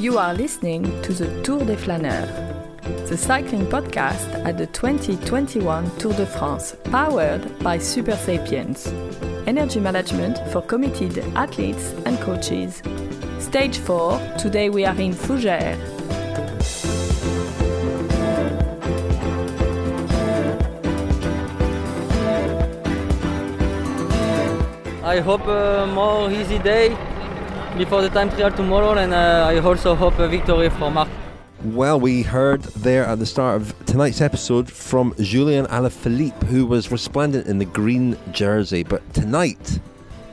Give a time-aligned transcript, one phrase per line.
[0.00, 2.26] You are listening to the Tour des Flâneurs,
[3.06, 8.86] the cycling podcast at the 2021 Tour de France, powered by Supersapiens.
[9.46, 12.82] Energy management for committed athletes and coaches.
[13.40, 15.76] Stage 4, today we are in Fougères.
[25.04, 26.96] I hope a more easy day
[27.76, 31.08] before the time trial tomorrow, and uh, I also hope a victory for Mark.
[31.62, 36.90] Well, we heard there at the start of tonight's episode from Julian Alaphilippe, who was
[36.90, 38.82] resplendent in the green jersey.
[38.82, 39.78] But tonight,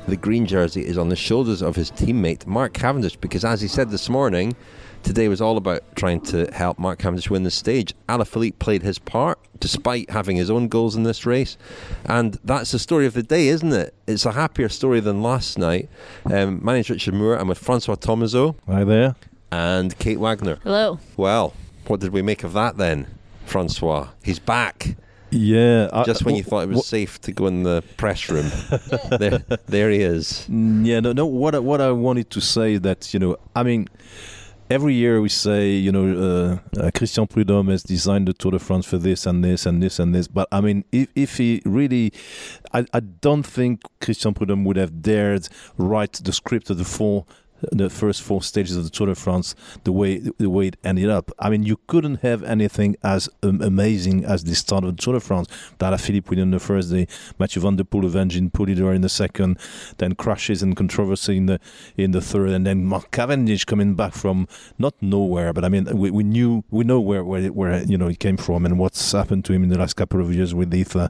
[0.08, 3.68] the green jersey is on the shoulders of his teammate Mark Cavendish, because as he
[3.68, 4.56] said this morning,
[5.04, 7.94] today was all about trying to help Mark Cavendish win the stage.
[8.10, 11.58] Alaphilippe played his part despite having his own goals in this race,
[12.06, 13.94] and that's the story of the day, isn't it?
[14.06, 15.90] It's a happier story than last night.
[16.32, 17.36] Um, my name's Richard Moore.
[17.38, 19.16] I'm with Francois Thomazeau Hi there.
[19.52, 20.60] and Kate Wagner.
[20.64, 21.00] Hello.
[21.18, 21.54] Well,
[21.88, 23.08] what did we make of that then,
[23.46, 24.10] Francois?
[24.24, 24.96] He's back.
[25.32, 25.90] Yeah.
[25.92, 28.30] I- Just when you wh- thought it was wh- safe to go in the press
[28.30, 28.50] room,
[29.20, 30.46] there, there he is.
[30.50, 31.26] Mm, Yeah, no, no.
[31.26, 33.88] What I, what I wanted to say is that you know, I mean,
[34.70, 38.60] every year we say you know, uh, uh, Christian Prudhomme has designed the Tour de
[38.60, 40.28] France for this and this and this and this.
[40.28, 42.14] But I mean, if if he really,
[42.74, 47.26] I I don't think Christian Prudhomme would have dared write the script of the four.
[47.72, 51.10] The first four stages of the Tour de France, the way the way it ended
[51.10, 51.32] up.
[51.40, 55.14] I mean, you couldn't have anything as um, amazing as the start of the Tour
[55.16, 55.48] de France.
[55.78, 57.08] Dara Philippe winning the first day,
[57.40, 59.58] Mathieu van der Poel avenging Poulidor in the second,
[59.98, 61.60] then crashes and controversy in the
[61.98, 65.86] in the third, and then Mark Cavendish coming back from not nowhere, but I mean
[65.98, 69.12] we, we knew we know where where where you know he came from and what's
[69.12, 71.10] happened to him in the last couple of years with the uh,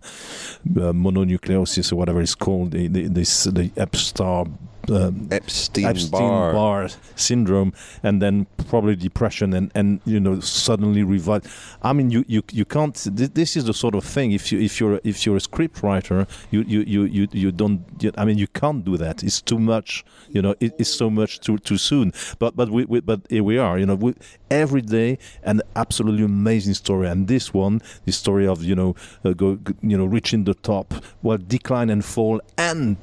[0.94, 4.52] mononucleosis or whatever it's called, the, the, this the Epstar.
[4.90, 6.54] Um, Epstein, Epstein Barr.
[6.54, 11.44] Barr syndrome, and then probably depression, and, and you know suddenly revive.
[11.82, 12.96] I mean, you, you you can't.
[13.12, 14.32] This is the sort of thing.
[14.32, 17.82] If you if you're if you're a script writer, you you you you, you don't.
[18.18, 19.24] I mean, you can't do that.
[19.24, 20.06] It's too much.
[20.30, 22.14] You know, it, it's so much too too soon.
[22.40, 23.78] But but we, we but here we are.
[23.78, 24.14] You know, we,
[24.50, 28.96] every day an absolutely amazing story, and this one, the story of you know
[29.26, 32.98] uh, go, you know reaching the top, well decline and fall and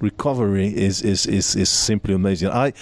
[0.00, 2.48] recovery is is is, is simply amazing.
[2.48, 2.72] I,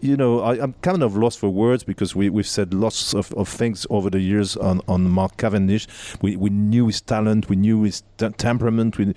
[0.00, 3.32] you know, I, I'm kind of lost for words because we we've said lots of,
[3.34, 5.86] of things over the years on, on Mark Cavendish.
[6.22, 8.98] We we knew his talent, we knew his t- temperament.
[8.98, 9.14] We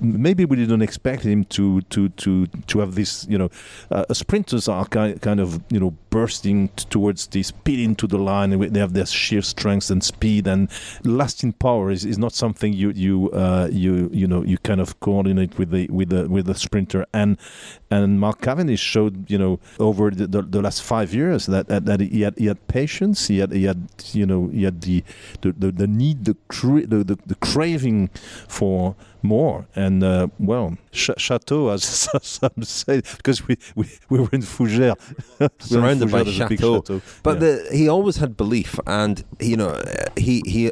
[0.00, 3.26] maybe we didn't expect him to to to to have this.
[3.28, 3.50] You know,
[3.90, 8.18] uh, sprinters are kind kind of you know bursting t- towards the speed into the
[8.18, 8.52] line.
[8.52, 10.68] and They have their sheer strength and speed and
[11.04, 14.98] lasting power is, is not something you you uh, you you know you kind of
[15.00, 17.36] coordinate with the with the with the sprinter and
[17.90, 21.84] and Mark Cavendish showed you know over the, the, the last five years that, that
[21.86, 23.80] that he had he had patience he had he had
[24.12, 25.02] you know he had the
[25.42, 28.08] the, the, the need the, cra- the, the the craving
[28.48, 31.82] for more and uh, well ch- chateau as
[32.22, 34.94] some say because we, we we were in Fougères
[35.40, 35.50] We were
[35.90, 36.82] in Surrounded by a chateau.
[37.22, 37.40] But Yeah.
[37.40, 39.72] the, he always had belief, and you know,
[40.16, 40.70] he he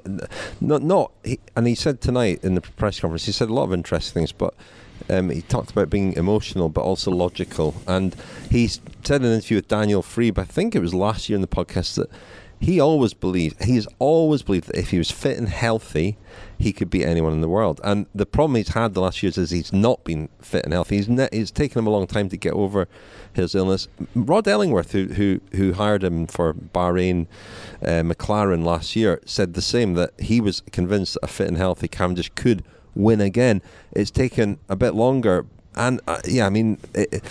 [0.60, 3.64] not not he, and he said tonight in the press conference, he said a lot
[3.64, 4.54] of interesting things, but.
[5.10, 8.16] Um, he talked about being emotional but also logical, and
[8.50, 11.42] he said in an interview with Daniel Friebe, I think it was last year in
[11.42, 12.10] the podcast, that
[12.64, 16.16] he always believed he has always believed that if he was fit and healthy,
[16.58, 17.80] he could beat anyone in the world.
[17.84, 20.96] And the problem he's had the last years is he's not been fit and healthy.
[20.96, 22.88] He's ne- taken him a long time to get over
[23.34, 23.88] his illness.
[24.14, 27.26] Rod Ellingworth, who who, who hired him for Bahrain,
[27.82, 31.58] uh, McLaren last year, said the same that he was convinced that a fit and
[31.58, 33.62] healthy Cavendish could win again.
[33.92, 36.78] It's taken a bit longer, and uh, yeah, I mean.
[36.94, 37.22] It,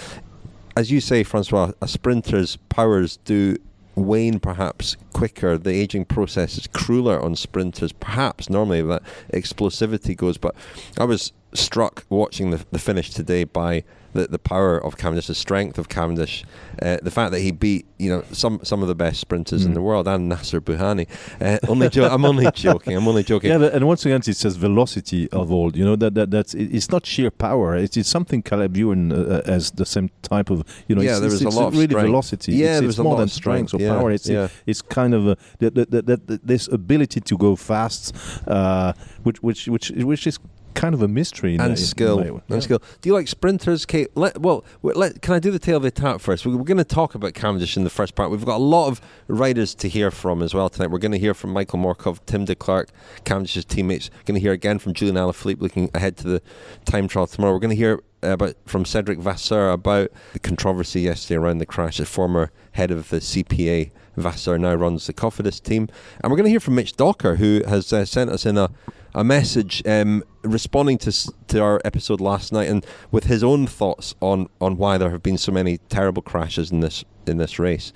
[0.76, 3.58] as you say, Francois, a sprinter's powers do
[3.96, 5.58] wane perhaps quicker.
[5.58, 10.38] The aging process is crueler on sprinters, perhaps normally that explosivity goes.
[10.38, 10.56] But
[10.98, 13.84] I was struck watching the, the finish today by
[14.14, 16.44] the, the power of Cavendish, the strength of Cavendish,
[16.82, 19.72] uh, the fact that he beat you know some some of the best sprinters in
[19.72, 19.76] Mm.
[19.76, 21.08] the world and Nacer Bouhanni.
[21.42, 22.96] Uh, only jo- I'm only joking.
[22.98, 23.50] I'm only joking.
[23.52, 25.76] Yeah, but- and once again, it says velocity of all.
[25.76, 27.76] You know that, that that's it- it's not sheer power.
[27.76, 30.64] It's, it's something Caleb Ewan uh, has the same type of.
[30.88, 32.06] You know, Yeah, it's, there it's, a lot of really strength.
[32.08, 32.52] velocity.
[32.54, 34.12] Yeah, it's, there it's more than strength, or yeah, power.
[34.12, 34.48] It's yeah.
[34.66, 38.16] it's kind of a, that, that, that, that, this ability to go fast,
[38.48, 38.94] uh,
[39.24, 40.38] which which which which is
[40.74, 41.56] kind of a mystery.
[41.56, 42.82] and in, skill, and skill.
[43.02, 44.10] Do you like sprinters, Kate?
[44.16, 46.46] Let, well, let, can I do the tail of the attack first?
[46.46, 48.32] We're, we're going to talk about Cavendish in the first part.
[48.32, 50.92] We've got a lot of riders to hear from as well tonight.
[50.92, 52.90] We're going to hear from Michael Morkov, Tim Declercq,
[53.24, 54.10] Cavendish's teammates.
[54.26, 56.42] Going to hear again from Julian Alaphilippe looking ahead to the
[56.86, 57.54] time trial tomorrow.
[57.54, 61.98] We're going to hear about from Cedric Vasseur about the controversy yesterday around the crash.
[61.98, 65.90] The former head of the CPA, Vasseur, now runs the Cofidis team,
[66.22, 68.70] and we're going to hear from Mitch Docker, who has uh, sent us in a
[69.16, 71.12] a message um, responding to
[71.48, 75.24] to our episode last night and with his own thoughts on on why there have
[75.24, 77.94] been so many terrible crashes in this in this race.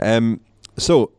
[0.00, 0.40] Um,
[0.76, 1.12] so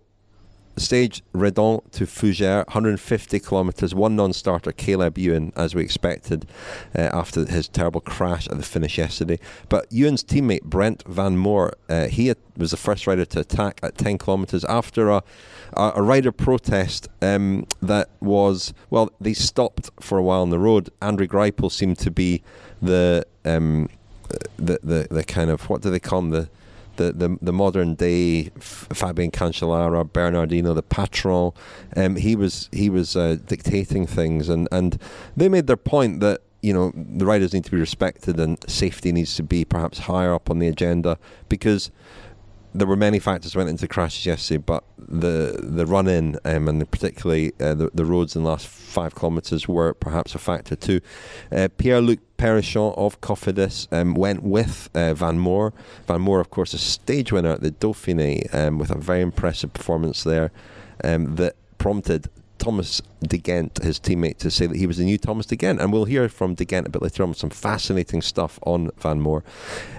[0.77, 6.47] stage Redon to Fougères, 150 kilometres, one non-starter, Caleb Ewan, as we expected
[6.95, 9.39] uh, after his terrible crash at the finish yesterday.
[9.69, 13.97] But Ewan's teammate Brent Van Moer, uh, he was the first rider to attack at
[13.97, 15.23] 10 kilometres after a,
[15.73, 20.59] a, a rider protest um, that was, well, they stopped for a while on the
[20.59, 20.89] road.
[21.01, 22.41] André Greipel seemed to be
[22.81, 23.89] the, um,
[24.57, 26.49] the, the, the kind of, what do they call him, the
[27.01, 31.51] the, the, the modern day Fabian Cancellara, Bernard Hinault, the patron.
[31.95, 34.99] Um, he was he was uh, dictating things, and, and
[35.35, 39.11] they made their point that you know the riders need to be respected and safety
[39.11, 41.17] needs to be perhaps higher up on the agenda
[41.49, 41.89] because
[42.73, 46.89] there were many factors went into crashes yesterday, but the the run in um, and
[46.89, 51.01] particularly uh, the the roads in the last five kilometres were perhaps a factor too.
[51.51, 55.73] Uh, Pierre Luc Périchon of Cofidis um, went with uh, Van Moer.
[56.07, 59.73] Van Moer, of course, a stage winner at the Dauphiné um, with a very impressive
[59.73, 60.51] performance there
[61.03, 65.17] um, that prompted Thomas De Gendt, his teammate, to say that he was the new
[65.17, 65.79] Thomas De Gendt.
[65.79, 69.21] And we'll hear from De Gendt a bit later on some fascinating stuff on Van
[69.21, 69.43] Moer.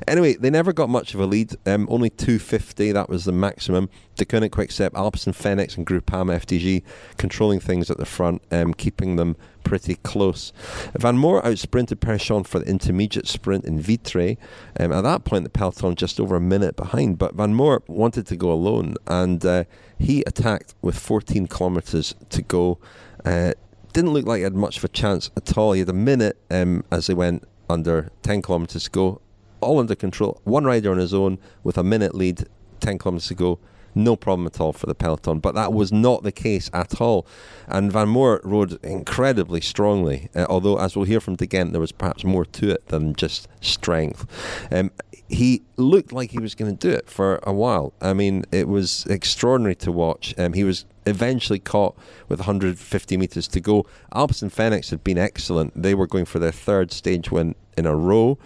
[0.08, 3.88] Anyway, they never got much of a lead, um, only 250, that was the maximum.
[4.16, 6.82] De Deceuninck Quickstep, Alpecin Fenix, and Groupama FDJ
[7.16, 10.52] controlling things at the front, um, keeping them pretty close.
[10.98, 14.36] Van Moer outsprinted Périchon for the intermediate sprint in Vitré.
[14.78, 18.26] Um, at that point, the peloton just over a minute behind, but Van Moer wanted
[18.26, 19.64] to go alone, and uh,
[19.98, 22.78] he attacked with 14 kilometres to go.
[23.24, 23.52] Uh,
[23.92, 25.72] didn't look like he had much of a chance at all.
[25.72, 29.20] He had a minute um, as they went under 10 kilometres to go,
[29.60, 30.40] all under control.
[30.44, 32.46] One rider on his own with a minute lead,
[32.80, 33.58] 10 kilometres to go
[33.94, 35.38] no problem at all for the peloton.
[35.38, 37.26] But that was not the case at all.
[37.66, 41.80] And Van Moer rode incredibly strongly, uh, although, as we'll hear from De Gendt, there
[41.80, 44.26] was perhaps more to it than just strength.
[44.70, 44.90] Um,
[45.28, 47.94] he looked like he was going to do it for a while.
[48.00, 50.34] I mean, it was extraordinary to watch.
[50.38, 51.96] Um, he was eventually caught
[52.28, 53.86] with 150 metres to go.
[54.14, 55.80] Alpecin Fenix had been excellent.
[55.80, 58.38] They were going for their third stage win in a row.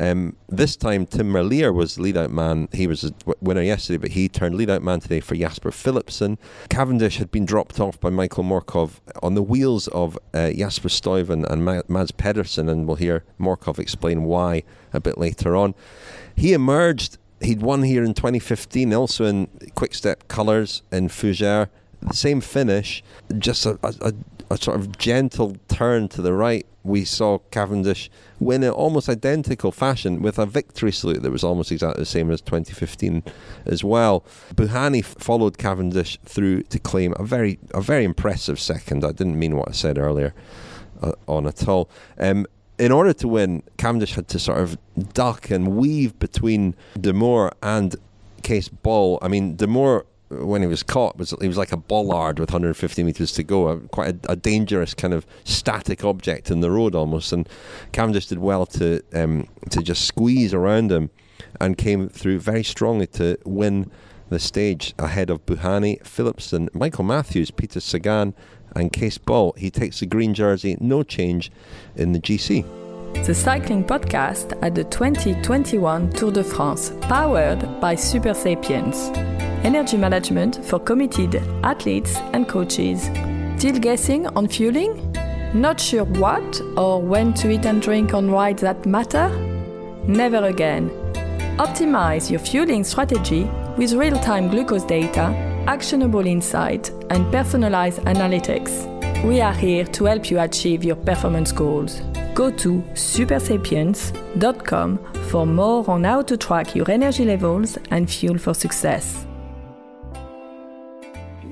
[0.00, 2.68] Um, this time, Tim Merlier was lead out man.
[2.72, 6.36] He was a winner yesterday, but he turned lead out man today for Jasper Philipsen.
[6.68, 11.44] Cavendish had been dropped off by Michael Morkov on the wheels of uh, Jasper Stuyven
[11.48, 15.74] and Mads Pedersen, and we'll hear Morkov explain why a bit later on.
[16.34, 21.68] He emerged, he'd won here in 2015, also in Quick Step colours in Fougères.
[22.04, 23.02] The same finish,
[23.38, 24.12] just a, a,
[24.50, 29.72] a sort of gentle turn to the right we saw Cavendish win in almost identical
[29.72, 33.22] fashion with a victory salute that was almost exactly the same as 2015
[33.64, 34.22] as well.
[34.54, 39.02] Bouhanni followed Cavendish through to claim a very a very impressive second.
[39.02, 40.34] I didn't mean what I said earlier
[41.02, 41.88] uh, on at all.
[42.18, 42.46] Um,
[42.78, 44.76] in order to win, Cavendish had to sort of
[45.14, 47.96] duck and weave between De Moor and
[48.44, 49.18] Cees Bol.
[49.22, 52.50] I mean, De Moor when he was caught was he was like a bollard with
[52.50, 56.70] 150 meters to go, a, quite a, a, dangerous kind of static object in the
[56.70, 57.32] road almost.
[57.32, 57.48] And
[57.92, 61.10] Cavendish did well to um, to just squeeze around him,
[61.60, 63.90] and came through very strongly to win
[64.30, 68.34] the stage ahead of Bouhanni, Philipsen, Michael Matthews, Peter Sagan,
[68.74, 69.54] and Cees Bol.
[69.56, 71.52] He takes the green jersey, no change
[71.94, 72.83] in the GC.
[73.22, 80.78] The cycling podcast at the 2021 Tour de France, powered by Supersapiens energy management for
[80.78, 83.04] committed athletes and coaches.
[83.56, 85.12] Still guessing on fueling?
[85.54, 89.30] Not sure what or when to eat and drink on rides that matter?
[90.06, 90.90] Never again.
[91.56, 93.44] Optimize your fueling strategy
[93.78, 95.22] with real time glucose data,
[95.66, 98.93] actionable insight, and personalized analytics.
[99.22, 102.00] We are here to help you achieve your performance goals.
[102.34, 104.98] Go to supersapiens.com
[105.30, 109.24] for more on how to track your energy levels and fuel for success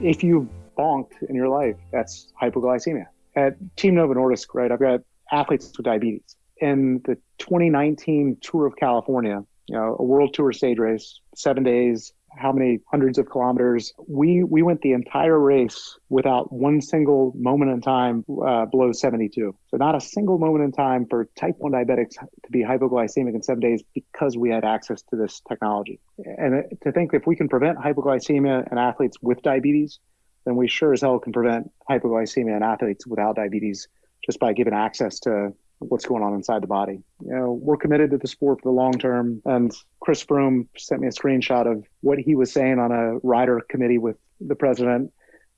[0.02, 3.07] if you bonked in your life, that's hypoglycemia.
[3.37, 5.00] At Team Novo Nordisk, right, I've got
[5.31, 6.37] athletes with diabetes.
[6.59, 12.12] In the 2019 Tour of California, you know, a world tour stage race, seven days,
[12.36, 13.92] how many hundreds of kilometers.
[14.08, 19.54] We we went the entire race without one single moment in time uh, below 72.
[19.68, 23.42] So not a single moment in time for type 1 diabetics to be hypoglycemic in
[23.42, 26.00] seven days because we had access to this technology.
[26.18, 29.98] And to think if we can prevent hypoglycemia in athletes with diabetes,
[30.44, 33.88] then we sure as hell can prevent hypoglycemia in athletes without diabetes
[34.24, 35.52] just by giving access to
[35.88, 37.02] what's going on inside the body.
[37.24, 39.42] You know, we're committed to the sport for the long term.
[39.44, 43.60] And Chris Froome sent me a screenshot of what he was saying on a rider
[43.68, 45.12] committee with the president.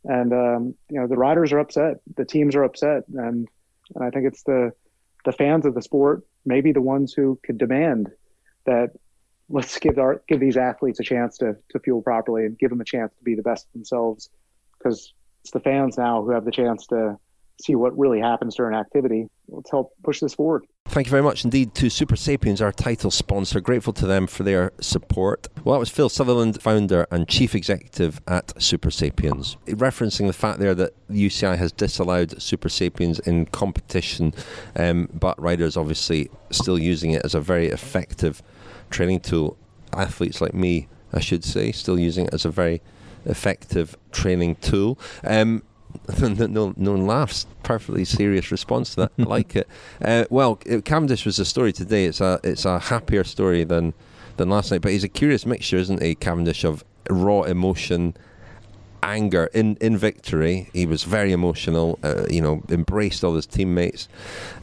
[0.04, 3.48] And um, you know, the riders are upset, the teams are upset, and
[3.94, 4.72] and I think it's the
[5.24, 8.10] the fans of the sport, maybe the ones who could demand
[8.66, 8.90] that
[9.48, 12.82] let's give our give these athletes a chance to to fuel properly and give them
[12.82, 14.28] a chance to be the best themselves,
[14.76, 17.18] because it's the fans now who have the chance to
[17.62, 19.28] see what really happens during activity.
[19.48, 20.64] Let's help push this forward.
[20.86, 23.60] Thank you very much indeed to Supersapiens, our title sponsor.
[23.60, 25.48] Grateful to them for their support.
[25.64, 29.56] Well, that was Phil Southerland, founder and chief executive at Supersapiens.
[29.66, 34.34] Referencing the fact there that the UCI has disallowed Supersapiens in competition,
[34.76, 38.42] um, but riders obviously still using it as a very effective
[38.90, 39.56] training tool.
[39.92, 42.82] Athletes like me, I should say, still using it as a very
[43.24, 44.98] effective training tool.
[45.24, 45.62] Um,
[46.20, 47.46] no, no one laughs.
[47.62, 49.12] Perfectly serious response to that.
[49.18, 49.68] I like it.
[50.04, 52.04] Uh, well, it, Cavendish was a story today.
[52.04, 53.94] It's a it's a happier story than
[54.36, 54.82] than last night.
[54.82, 58.14] But he's a curious mixture, isn't he, Cavendish, of raw emotion,
[59.02, 60.68] anger in in victory.
[60.72, 61.98] He was very emotional.
[62.02, 64.08] Uh, you know, embraced all his teammates,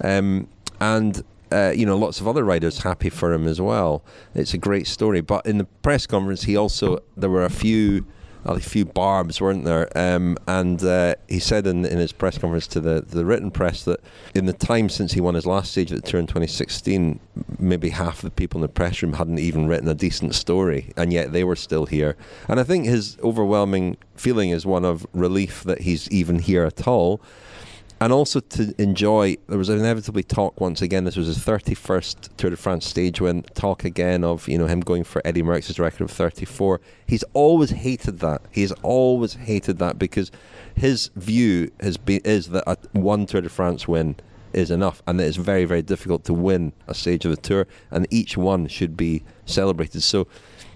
[0.03, 0.47] um,
[0.79, 1.23] and.
[1.53, 4.01] Uh, you know, lots of other riders happy for him as well.
[4.33, 5.19] It's a great story.
[5.19, 8.05] But in the press conference, he also there were a few
[8.45, 9.89] a few barbs, weren't there?
[9.97, 13.83] Um, and uh, he said in, in his press conference to the, the written press
[13.83, 13.99] that
[14.33, 17.19] in the time since he won his last stage at the Tour in 2016,
[17.59, 21.13] maybe half the people in the press room hadn't even written a decent story, and
[21.13, 22.15] yet they were still here.
[22.47, 26.87] And I think his overwhelming feeling is one of relief that he's even here at
[26.87, 27.21] all
[28.01, 29.37] and also to enjoy.
[29.47, 31.05] There was inevitably talk once again.
[31.05, 33.43] This was his thirty-first Tour de France stage win.
[33.53, 36.81] Talk again of you know him going for Eddie Merckx's record of thirty-four.
[37.05, 38.41] He's always hated that.
[38.51, 40.31] He's always hated that because
[40.75, 44.15] his view has been is that a one Tour de France win
[44.51, 47.67] is enough, and that it's very very difficult to win a stage of the tour,
[47.91, 50.01] and each one should be celebrated.
[50.01, 50.27] So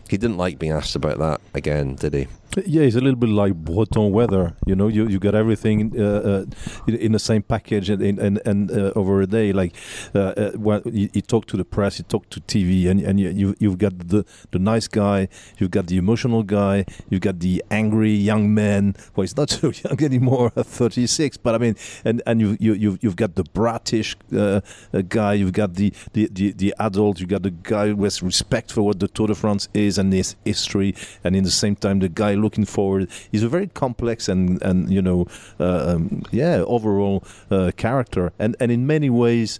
[0.07, 2.27] he didn't like being asked about that again, did he?
[2.65, 4.55] Yeah, it's a little bit like Breton weather.
[4.65, 6.45] You know, you, you got everything uh, uh,
[6.87, 9.51] in, the same package and and, and uh, over a day.
[9.51, 9.75] Like,
[10.13, 13.19] uh, uh, well, you, you, talk to the press, you talk to TV, and and
[13.19, 17.63] you you've got the the nice guy, you've got the emotional guy, you've got the
[17.71, 18.95] angry young man.
[19.15, 21.35] Well, he's not so young anymore, thirty six.
[21.35, 21.75] But I mean,
[22.05, 24.61] and and you you you've, you've got the bratish uh,
[25.09, 28.81] guy, you've got the, the the the adult, you've got the guy with respect for
[28.83, 32.07] what the Tour de France is and its history, and in the same time the
[32.07, 33.09] guy looking forward.
[33.31, 35.27] He's a very complex and and you know
[35.59, 39.59] uh, um, yeah overall uh, character, and and in many ways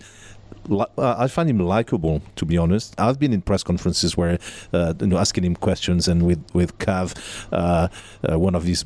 [0.70, 2.94] uh, I find him likable, to be honest.
[3.00, 4.40] I've been in press conferences where,
[4.74, 7.16] uh, you know, asking him questions, and with with Cav,
[7.52, 7.88] uh,
[8.30, 8.86] uh, one of his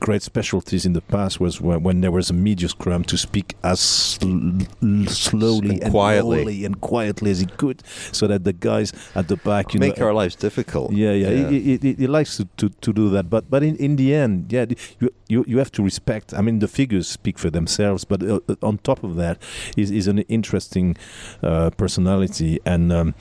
[0.00, 3.56] great specialties in the past was when, when there was a media scrum to speak
[3.62, 4.60] as sl-
[5.06, 9.74] slowly and, quietly and quietly as he could, so that the guys at the back,
[9.74, 10.92] you know make know, our lives difficult.
[10.92, 11.48] Yeah, yeah, yeah.
[11.48, 14.14] He, he, he, he, likes to, to, to do that, but but in, in the
[14.14, 14.66] end, yeah,
[15.00, 16.34] you, you you have to respect.
[16.34, 19.38] I mean, the figures speak for themselves, but uh, on top of that,
[19.76, 20.96] is is an interesting
[21.42, 22.60] uh, personality.
[22.64, 23.14] And um,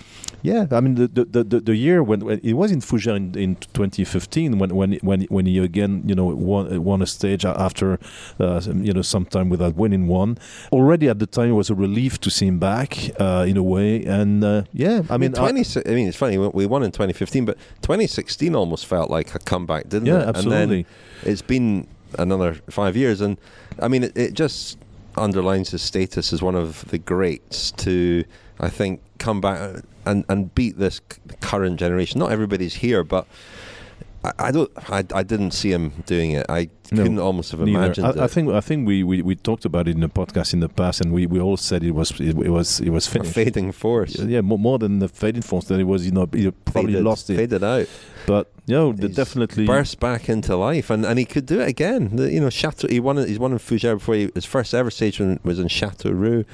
[0.44, 3.36] yeah, I mean the the, the, the year when, when, it was in Fougères in,
[3.36, 7.98] in 2015 when when when when he again you know won won a stage after
[8.42, 10.38] uh, you know some time without winning one.
[10.74, 13.64] Already at the time it was a relief to see him back uh, in a
[13.64, 14.04] way.
[14.04, 16.84] And uh, yeah, I mean, I mean, 20, I, I mean it's funny we won
[16.84, 20.20] in 2015, but 2016 almost felt like a comeback, didn't yeah, it?
[20.20, 20.86] Yeah, absolutely.
[21.24, 21.88] it's been
[22.20, 23.38] another five years, and
[23.80, 24.78] I mean it, it just
[25.16, 28.26] underlines his status as one of the greats to,
[28.60, 31.02] I think, come back and, and beat this
[31.42, 32.20] current generation.
[32.20, 33.28] Not everybody's here, but
[34.24, 34.72] I, I don't.
[34.90, 36.46] I, I didn't see him doing it.
[36.50, 38.18] I no, couldn't almost have imagined I, it.
[38.18, 40.70] I think I think we, we, we talked about it in the podcast in the
[40.70, 43.32] past, and we, we all said it was it, it was it was finished.
[43.32, 44.18] A fading force.
[44.18, 45.66] Yeah, more, more than the fading force.
[45.66, 47.36] That it was you know he probably faded, lost it.
[47.36, 47.88] Faded out.
[48.26, 52.16] But you know, definitely burst back into life, and, and he could do it again.
[52.16, 52.88] The, you know, Chateau.
[52.88, 53.18] He won.
[53.18, 54.16] He's won in Fougères before.
[54.16, 56.46] He, his first ever stage was in Châteauroux,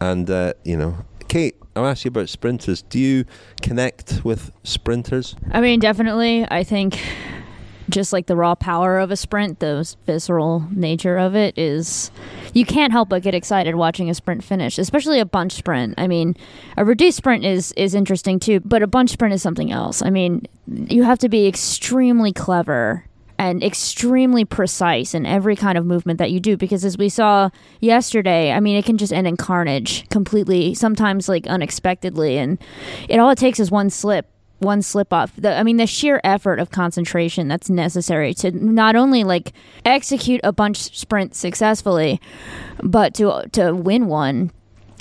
[0.00, 0.96] and uh, you know,
[1.28, 2.82] Kate, I'll ask you about sprinters.
[2.82, 3.24] Do you
[3.62, 5.36] connect with sprinters?
[5.50, 6.46] I mean, definitely.
[6.50, 6.98] I think
[7.88, 12.10] just like the raw power of a sprint, the visceral nature of it is
[12.52, 15.94] you can't help but get excited watching a sprint finish, especially a bunch sprint.
[15.98, 16.36] I mean,
[16.76, 20.02] a reduced sprint is is interesting too, but a bunch sprint is something else.
[20.02, 23.04] I mean, you have to be extremely clever
[23.38, 27.48] and extremely precise in every kind of movement that you do because as we saw
[27.80, 32.58] yesterday i mean it can just end in carnage completely sometimes like unexpectedly and
[33.08, 35.32] it all it takes is one slip one slip off.
[35.36, 39.52] The, i mean the sheer effort of concentration that's necessary to not only like
[39.84, 42.20] execute a bunch sprint successfully
[42.82, 44.50] but to to win one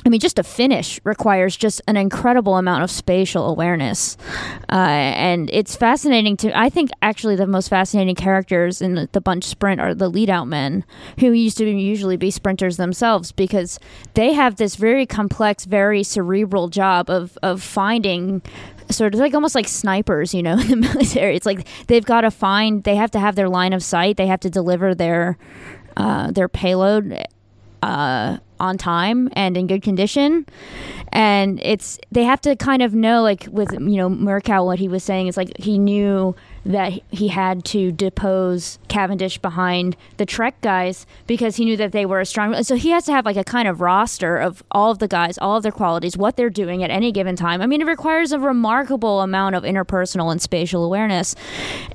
[0.05, 4.17] I mean, just to finish requires just an incredible amount of spatial awareness.
[4.71, 9.45] Uh, and it's fascinating to, I think actually the most fascinating characters in the, bunch
[9.45, 10.85] sprint are the lead out men,
[11.19, 13.79] who used to usually be sprinters themselves, because
[14.13, 18.43] they have this very complex, very cerebral job of, of finding
[18.91, 21.35] sort of like almost like snipers, you know, in the military.
[21.35, 24.27] It's like they've got to find, they have to have their line of sight, they
[24.27, 25.39] have to deliver their
[25.97, 27.25] uh, their payload
[27.81, 30.45] uh, on time and in good condition.
[31.11, 34.87] And it's they have to kind of know, like with you know Morkov, what he
[34.87, 36.35] was saying is like he knew
[36.65, 42.05] that he had to depose Cavendish behind the Trek guys because he knew that they
[42.05, 42.61] were a strong.
[42.63, 45.37] So he has to have like a kind of roster of all of the guys,
[45.37, 47.61] all of their qualities, what they're doing at any given time.
[47.61, 51.35] I mean, it requires a remarkable amount of interpersonal and spatial awareness,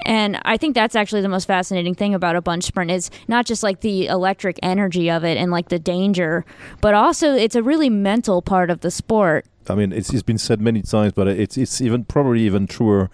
[0.06, 3.46] and I think that's actually the most fascinating thing about a bunch sprint is not
[3.46, 6.44] just like the electric energy of it and like the danger,
[6.80, 9.46] but also it's a really mental part of the sport.
[9.70, 13.10] I mean, it's, it's been said many times, but it's it's even probably even truer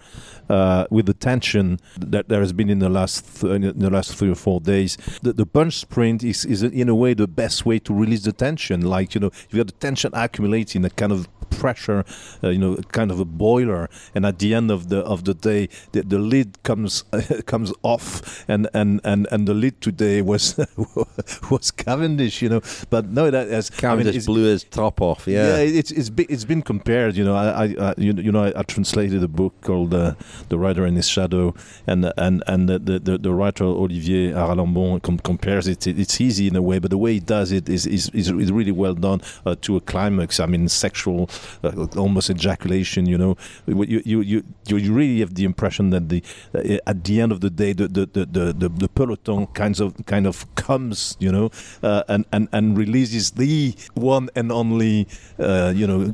[0.49, 4.15] uh, with the tension that there has been in the last th- in the last
[4.15, 4.97] three or four days.
[5.21, 8.33] The, the bunch sprint is, is in a way the best way to release the
[8.33, 8.81] tension.
[8.81, 12.05] Like you know, you got the tension accumulating, a kind of pressure,
[12.43, 15.33] uh, you know, kind of a boiler, and at the end of the of the
[15.33, 17.03] day, the, the lid comes
[17.45, 20.59] comes off, and, and, and, and the lid today was
[21.49, 22.61] was Cavendish, you know.
[22.89, 25.27] But no, that as Cavendish I mean, blew his top off.
[25.27, 27.15] Yeah, yeah, it's it's been, it's been compared.
[27.15, 30.15] You know, I, I uh, you, you know I, I, translated a book called uh,
[30.49, 31.53] "The Writer in His Shadow,"
[31.85, 35.85] and and and the the, the writer Olivier Haralambon com- compares it.
[35.87, 38.71] It's easy in a way, but the way he does it is is, is, really
[38.71, 40.39] well done uh, to a climax.
[40.39, 41.29] I mean, sexual,
[41.63, 43.05] uh, almost ejaculation.
[43.05, 43.37] You know,
[43.67, 46.23] you you you you really have the impression that the
[46.55, 49.79] uh, at the end of the day, the the, the, the, the, the peloton kinds
[49.79, 51.51] of kind of comes, you know,
[51.83, 56.13] uh, and and and releases the one and only, you know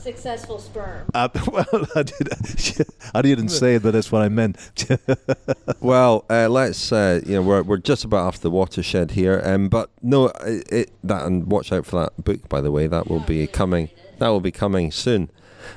[0.00, 1.06] successful sperm.
[1.14, 2.28] Uh, well, I, did,
[3.14, 4.56] I didn't say it, but that's what I meant.
[5.80, 9.68] well, uh, let's uh, you know we're we're just about off the watershed here, um,
[9.68, 12.86] but no, it, it, that and watch out for that book by the way.
[12.86, 13.90] That will be coming.
[14.18, 15.30] That will be coming soon,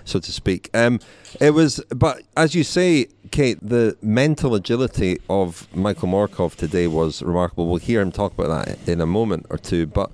[0.04, 0.69] so to speak.
[0.74, 1.00] Um,
[1.39, 7.21] it was, but as you say, Kate, the mental agility of Michael Morkov today was
[7.21, 7.67] remarkable.
[7.67, 10.12] We'll hear him talk about that in a moment or two, but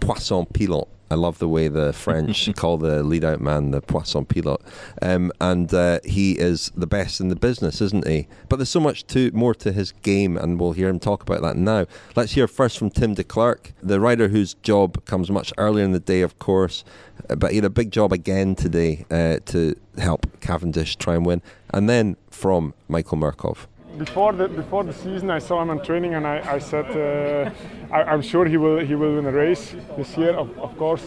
[0.00, 4.24] poisson pilote I love the way the French call the lead out man the poisson
[4.24, 4.62] pilote.
[5.00, 8.26] Um, and uh, he is the best in the business, isn't he?
[8.48, 11.40] But there's so much to, more to his game, and we'll hear him talk about
[11.42, 11.86] that now.
[12.16, 16.00] Let's hear first from Tim Declercq, the rider whose job comes much earlier in the
[16.00, 16.82] day, of course.
[17.28, 21.42] But he had a big job again today uh, to help Cavendish try and win.
[21.72, 26.14] And then from Michael Morkov before the before the season, I saw him in training,
[26.14, 27.50] and I, I said uh,
[27.92, 30.32] I, am sure he will he will win a race this year.
[30.32, 31.04] Of, of course,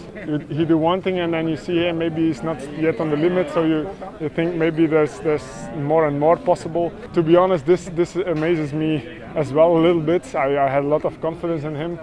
[0.49, 3.17] he do one thing, and then you see him maybe he's not yet on the
[3.17, 6.91] limit, so you, you think maybe there's there's more and more possible.
[7.13, 10.35] To be honest, this this amazes me as well a little bit.
[10.35, 11.99] I, I had a lot of confidence in him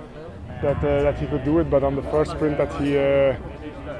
[0.62, 2.98] that uh, that he could do it, but on the first sprint that he.
[2.98, 3.36] Uh,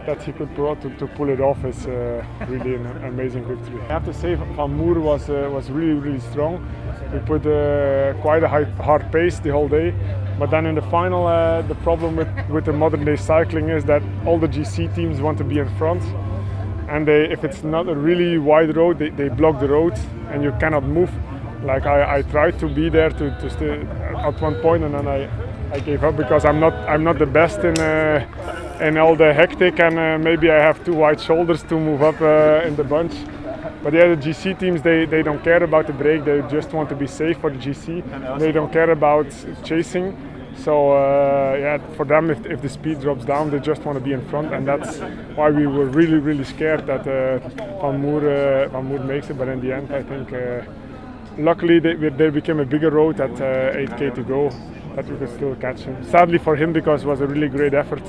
[0.06, 3.80] that he could pull to, to pull it off is uh, really an amazing victory.
[3.82, 6.66] I have to say Van Moer was uh, was really really strong.
[7.12, 9.94] We put uh, quite a high, hard pace the whole day,
[10.38, 13.84] but then in the final, uh, the problem with, with the modern day cycling is
[13.84, 16.02] that all the GC teams want to be in front,
[16.88, 19.96] and they, if it's not a really wide road, they, they block the road
[20.30, 21.10] and you cannot move.
[21.62, 25.06] Like I, I tried to be there to, to stay at one point, and then
[25.06, 25.30] I,
[25.72, 27.74] I gave up because I'm not I'm not the best in
[28.80, 32.20] in all the hectic, and uh, maybe I have too wide shoulders to move up
[32.20, 33.14] uh, in the bunch.
[33.82, 36.24] But yeah, the GC teams they, they don't care about the break.
[36.24, 38.38] They just want to be safe for the GC.
[38.38, 39.26] They don't care about
[39.62, 40.16] chasing.
[40.56, 44.04] So uh, yeah, for them, if, if the speed drops down, they just want to
[44.04, 44.98] be in front, and that's
[45.36, 47.38] why we were really really scared that uh,
[47.80, 49.38] Van Moer uh, Van Moer makes it.
[49.38, 50.62] But in the end, I think uh,
[51.38, 54.50] luckily they, they became a bigger road at 8k uh, to go
[54.94, 56.02] that we could still catch him.
[56.04, 58.02] Sadly for him because it was a really great effort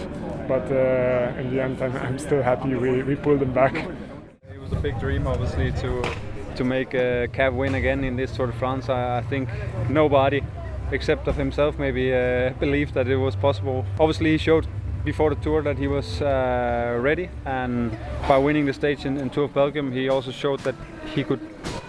[0.47, 3.75] but uh, in the end, I'm, I'm, still happy we, we pulled them back.
[3.75, 6.03] It was a big dream, obviously, to
[6.55, 8.89] to make uh, Cav win again in this Tour de France.
[8.89, 9.49] I, I think
[9.89, 10.41] nobody
[10.91, 13.85] except of himself maybe uh, believed that it was possible.
[13.99, 14.67] Obviously, he showed
[15.03, 17.95] before the tour that he was uh, ready, and
[18.27, 20.75] by winning the stage in, in, Tour of Belgium, he also showed that
[21.13, 21.39] he could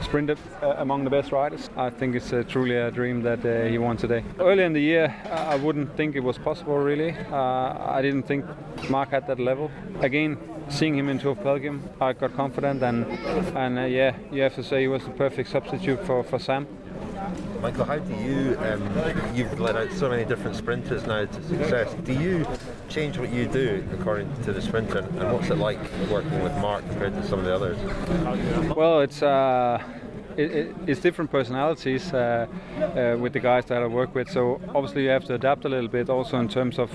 [0.06, 0.36] sprint uh,
[0.78, 1.68] among the best riders.
[1.76, 4.22] I think it's uh, truly a dream that uh, he won today.
[4.38, 5.14] Early in the year,
[5.52, 7.12] I wouldn't think it was possible really.
[7.12, 8.44] I didn't think
[8.88, 9.70] Mark had that level.
[10.00, 10.38] Again,
[10.68, 13.04] seeing him in Tour of Belgium, I got confident, and
[13.56, 16.66] and uh, yeah, you have to say he was the perfect substitute for, for Sam.
[17.60, 18.82] Michael, how do you, um,
[19.34, 22.46] you've led out so many different sprinters now to success, do you
[22.88, 25.78] change what you do according to the sprinter and what's it like
[26.10, 27.78] working with Mark compared to some of the others?
[28.76, 29.82] Well, it's uh,
[30.36, 32.46] it, it, it's different personalities uh,
[32.78, 34.30] uh, with the guys that I work with.
[34.30, 36.90] So obviously you have to adapt a little bit, also in terms of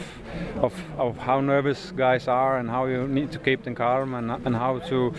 [0.57, 4.31] of, of how nervous guys are and how you need to keep them calm and,
[4.45, 5.13] and how to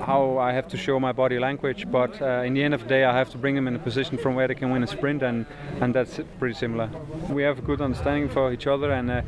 [0.00, 1.90] how I have to show my body language.
[1.90, 3.78] But uh, in the end of the day, I have to bring them in a
[3.78, 5.46] position from where they can win a sprint, and
[5.80, 6.88] and that's pretty similar.
[7.28, 9.22] We have a good understanding for each other and uh,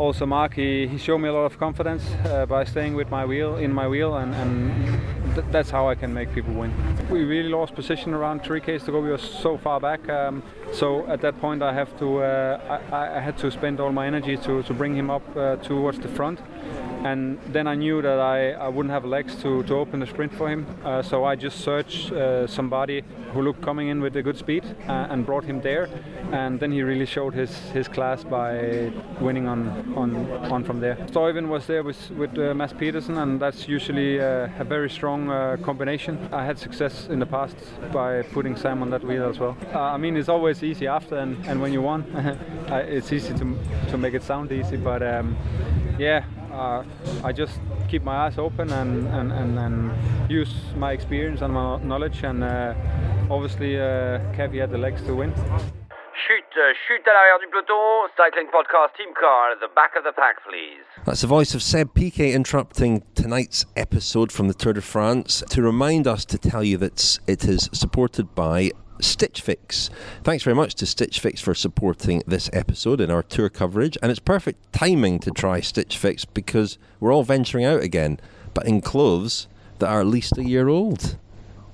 [0.00, 3.26] also Mark he, he showed me a lot of confidence uh, by staying with my
[3.26, 6.72] wheel in my wheel and, and th- that's how I can make people win.
[7.10, 9.00] We really lost position around 3Ks to go.
[9.00, 10.08] We were so far back.
[10.08, 13.92] Um, so at that point, I have to uh, I, I, had to spend all
[13.92, 16.40] my energy to, to bring him up uh, towards the front
[17.04, 20.34] and then I knew that I, I wouldn't have legs to, to open the sprint
[20.34, 20.66] for him.
[20.84, 24.64] Uh, so I just searched uh, somebody who looked coming in with a good speed
[24.86, 25.88] uh, and brought him there.
[26.32, 30.14] And then he really showed his, his class by winning on, on,
[30.52, 30.96] on from there.
[31.06, 35.28] Stuyven was there with, with uh, Mads Pedersen, and that's usually uh, a very strong
[35.62, 36.28] combination.
[36.32, 37.56] I had success in the past
[37.92, 39.56] by putting Sam on that wheel as well.
[39.74, 42.04] I mean, it's always easy after, and, and when you won,
[42.68, 43.58] it's easy to,
[43.88, 45.36] to make it sound easy, but um,
[45.98, 46.84] yeah, uh,
[47.24, 51.78] I just keep my eyes open and, and, and, and, use my experience and my
[51.82, 52.22] knowledge.
[52.22, 52.74] And uh,
[53.30, 55.32] obviously, uh, Kevi had the legs to win.
[56.26, 58.08] Chute, uh, chute à l'arrière du peloton.
[58.16, 60.84] Cycling podcast team car at the back of the pack, please.
[61.06, 65.62] That's the voice of Seb Piquet interrupting tonight's episode from the Tour de France to
[65.62, 68.70] remind us to tell you that it is supported by
[69.02, 69.90] Stitch Fix.
[70.22, 73.96] Thanks very much to Stitch Fix for supporting this episode in our tour coverage.
[74.02, 78.20] And it's perfect timing to try Stitch Fix because we're all venturing out again,
[78.54, 81.16] but in clothes that are at least a year old.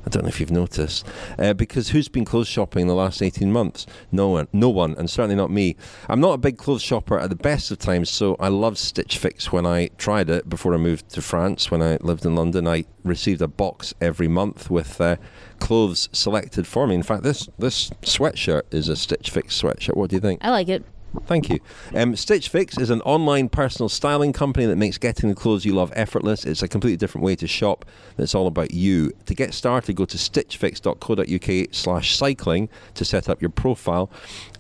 [0.07, 1.05] I don't know if you've noticed,
[1.37, 3.87] uh, because who's been clothes shopping in the last 18 months?
[4.13, 5.77] No one, no one, and certainly not me.
[6.09, 9.19] I'm not a big clothes shopper at the best of times, so I loved Stitch
[9.19, 11.73] Fix when I tried it before I moved to France.
[11.73, 15.17] When I lived in London, I received a box every month with uh,
[15.59, 16.95] clothes selected for me.
[16.95, 19.97] In fact, this this sweatshirt is a Stitch Fix sweatshirt.
[19.97, 20.45] What do you think?
[20.45, 20.85] I like it.
[21.25, 21.61] Thank you.
[21.95, 25.75] Um, Stitch Fix is an online personal styling company that makes getting the clothes you
[25.75, 26.45] love effortless.
[26.45, 27.85] It's a completely different way to shop.
[28.19, 29.13] It's all about you.
[29.27, 34.11] To get started, go to stitchfix.co.uk slash cycling to set up your profile.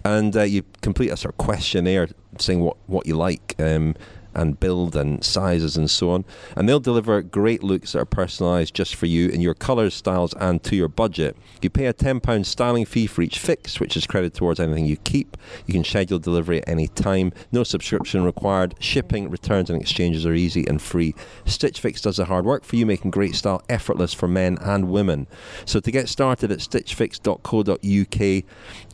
[0.04, 3.54] And uh, you complete a sort of questionnaire saying what, what you like.
[3.58, 3.94] Um,
[4.36, 6.24] and build and sizes and so on.
[6.54, 10.34] And they'll deliver great looks that are personalised just for you in your colours, styles,
[10.34, 11.36] and to your budget.
[11.62, 14.98] You pay a £10 styling fee for each fix, which is credited towards anything you
[14.98, 15.36] keep.
[15.66, 17.32] You can schedule delivery at any time.
[17.50, 18.74] No subscription required.
[18.78, 21.14] Shipping, returns, and exchanges are easy and free.
[21.46, 24.90] Stitch Fix does the hard work for you, making great style effortless for men and
[24.90, 25.26] women.
[25.64, 28.44] So to get started at stitchfix.co.uk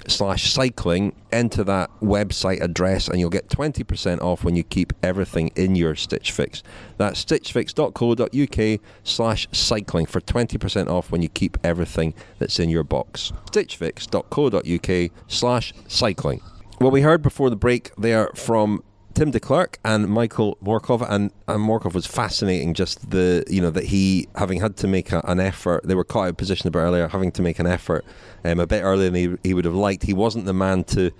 [0.08, 5.48] slash cycling, enter that website address and you'll get 20% off when you keep everything
[5.56, 6.62] in your Stitch Fix.
[6.98, 13.32] That's stitchfix.co.uk slash cycling for 20% off when you keep everything that's in your box.
[13.50, 16.40] stitchfix.co.uk slash cycling.
[16.80, 18.82] Well, we heard before the break there from
[19.14, 19.40] Tim de
[19.84, 22.74] and Michael Morkov, and, and Morkov was fascinating.
[22.74, 25.82] Just the you know that he having had to make a, an effort.
[25.84, 28.04] They were caught out of position a bit earlier, having to make an effort
[28.44, 30.04] um, a bit earlier than he, he would have liked.
[30.04, 31.10] He wasn't the man to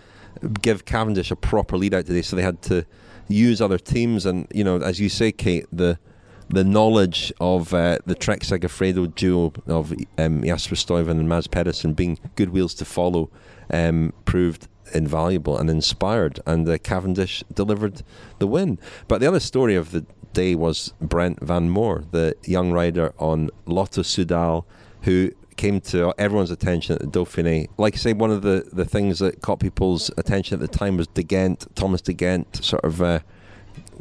[0.61, 2.87] give Cavendish a proper lead out today, so they had to
[3.29, 4.27] use other teams.
[4.27, 5.99] And you know, as you say, Kate, the
[6.49, 11.95] the knowledge of uh, the Trek Segafredo duo of um, Jasper Stuyven and Mads Pedersen
[11.95, 13.31] being good wheels to follow
[13.71, 18.03] um, proved invaluable and inspired, and uh, Cavendish delivered
[18.39, 18.79] the win.
[19.09, 23.51] But the other story of the day was Brent Van Moer, the young rider on
[23.67, 24.65] Lotto Soudal,
[25.03, 27.69] who came to everyone's attention at the Dauphiné.
[27.77, 30.97] Like I say, one of the, the things that caught people's attention at the time
[30.97, 33.21] was De Gendt, Thomas De Gendt, sort of uh,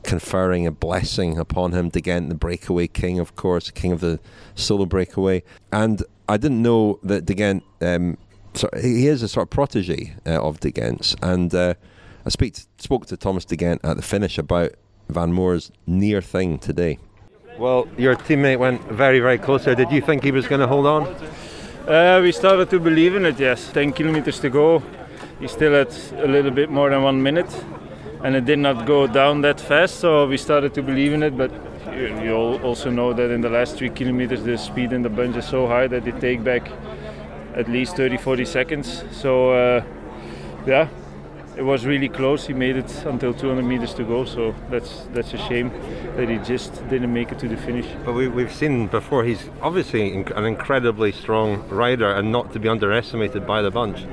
[0.03, 1.89] conferring a blessing upon him.
[1.89, 4.19] De Gendt, the breakaway king, of course, king of the
[4.55, 5.43] solo breakaway.
[5.71, 8.17] And I didn't know that De Gendt um,
[8.53, 11.73] so he is a sort of protege uh, of De Gendt's, and uh,
[12.25, 14.71] I speak, spoke to Thomas De Gendt at the finish about
[15.09, 16.99] Van Moer's near thing today.
[17.57, 19.75] Well, your teammate went very, very close there.
[19.75, 21.07] Did you think he was going to hold on?
[21.87, 23.71] Uh, we started to believe in it, yes.
[23.71, 24.83] 10 kilometers to go.
[25.39, 27.51] He still had a little bit more than one minute,
[28.23, 31.35] and it did not go down that fast, so we started to believe in it.
[31.35, 31.51] But
[31.93, 35.35] you, you also know that in the last three kilometers, the speed in the bunch
[35.35, 36.71] is so high that they take back
[37.55, 39.03] at least 30 40 seconds.
[39.11, 39.83] So, uh,
[40.65, 40.89] yeah,
[41.57, 42.47] it was really close.
[42.47, 45.69] He made it until 200 meters to go, so that's that's a shame
[46.15, 47.87] that he just didn't make it to the finish.
[48.05, 52.69] But we, we've seen before he's obviously an incredibly strong rider and not to be
[52.69, 54.05] underestimated by the bunch.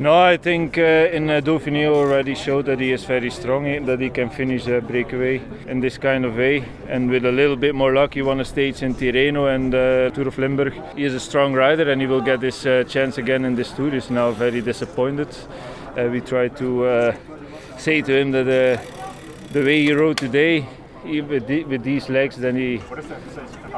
[0.00, 3.80] No, I think uh, in uh, Dauphiné already showed that he is very strong, eh,
[3.80, 6.64] that he can finish a breakaway in this kind of way.
[6.88, 10.08] And with a little bit more luck, he won a stage in Tirreno and uh,
[10.14, 10.72] Tour of Limburg.
[10.96, 13.72] He is a strong rider and he will get this uh, chance again in this
[13.72, 13.90] tour.
[13.90, 15.28] He's now very disappointed.
[15.94, 17.16] Uh, we try to uh,
[17.76, 18.46] say to him that
[19.52, 20.66] the way he rode today,
[21.04, 22.78] with, the, with, these legs, then he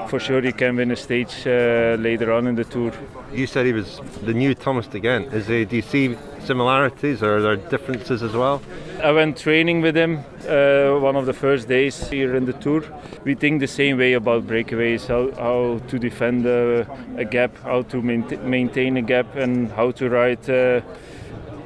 [0.09, 2.93] for sure he can win a stage uh, later on in the tour.
[3.33, 5.33] You said he was the new Thomas de Gendt.
[5.33, 8.61] Is he, do you see similarities or are there differences as well?
[9.03, 12.83] I went training with him uh, one of the first days here in the tour.
[13.25, 17.83] We think the same way about breakaways, how, how to defend a, a gap, how
[17.83, 20.49] to maintain a gap, and how to ride.
[20.49, 20.81] Uh,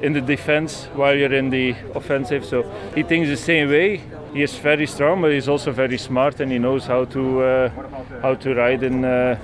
[0.01, 2.45] in the defense while you're in the offensive.
[2.45, 4.01] So he thinks the same way
[4.33, 7.69] he is very strong, but he's also very smart, and he knows how to uh,
[8.21, 9.39] how to ride in uh,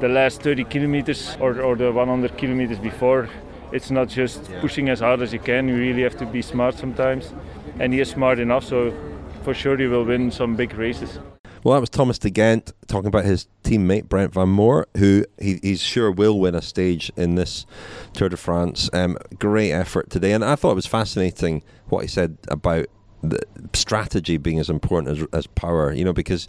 [0.00, 3.28] the last 30 kilometers or, or the 100 kilometers before.
[3.72, 5.68] It's not just pushing as hard as you can.
[5.68, 7.32] You really have to be smart sometimes,
[7.78, 8.64] and he is smart enough.
[8.64, 8.94] So
[9.42, 11.18] for sure, he will win some big races.
[11.64, 15.58] Well, that was Thomas de Gendt talking about his teammate Brent Van Moer, who he,
[15.62, 17.66] he's sure will win a stage in this
[18.12, 18.88] Tour de France.
[18.92, 22.86] Um, great effort today, and I thought it was fascinating what he said about
[23.74, 26.48] strategy being as important as, as power, you know, because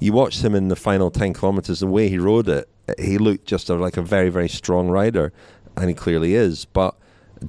[0.00, 2.68] you watched him in the final 10 kilometers, the way he rode it,
[2.98, 5.32] he looked just a, like a very, very strong rider,
[5.76, 6.64] and he clearly is.
[6.64, 6.94] But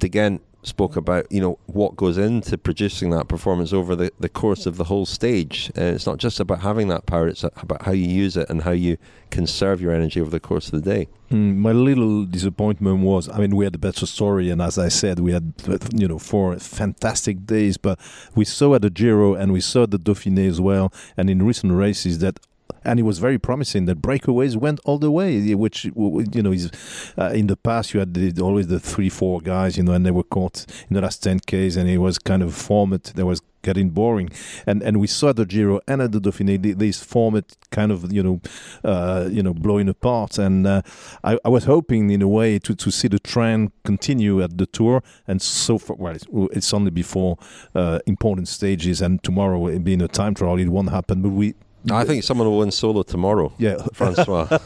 [0.02, 4.66] again, spoke about you know what goes into producing that performance over the, the course
[4.66, 5.70] of the whole stage.
[5.76, 8.62] Uh, it's not just about having that power; it's about how you use it and
[8.62, 8.96] how you
[9.30, 11.08] conserve your energy over the course of the day.
[11.30, 14.88] Mm, my little disappointment was, I mean, we had a better story, and as I
[14.88, 15.52] said, we had
[15.94, 17.98] you know four fantastic days, but
[18.34, 21.42] we saw at the Giro and we saw at the Dauphiné as well, and in
[21.42, 22.40] recent races that
[22.84, 25.54] and it was very promising that breakaways went all the way.
[25.54, 26.70] Which you know, is
[27.18, 30.04] uh, in the past you had the, always the three, four guys, you know, and
[30.04, 33.04] they were caught in the last ten k's, and it was kind of format.
[33.14, 34.30] that was getting boring.
[34.66, 38.22] And and we saw the Giro and at the Dauphiné this format kind of you
[38.22, 38.40] know
[38.84, 40.38] uh, you know blowing apart.
[40.38, 40.82] And uh,
[41.24, 44.66] I, I, was hoping in a way to, to see the trend continue at the
[44.66, 45.02] Tour.
[45.26, 47.38] And so far, well, it's, it's only before
[47.74, 51.22] uh, important stages, and tomorrow being a time trial, it won't happen.
[51.22, 51.54] But we
[51.90, 53.52] I think someone will win solo tomorrow.
[53.58, 54.58] Yeah, Francois.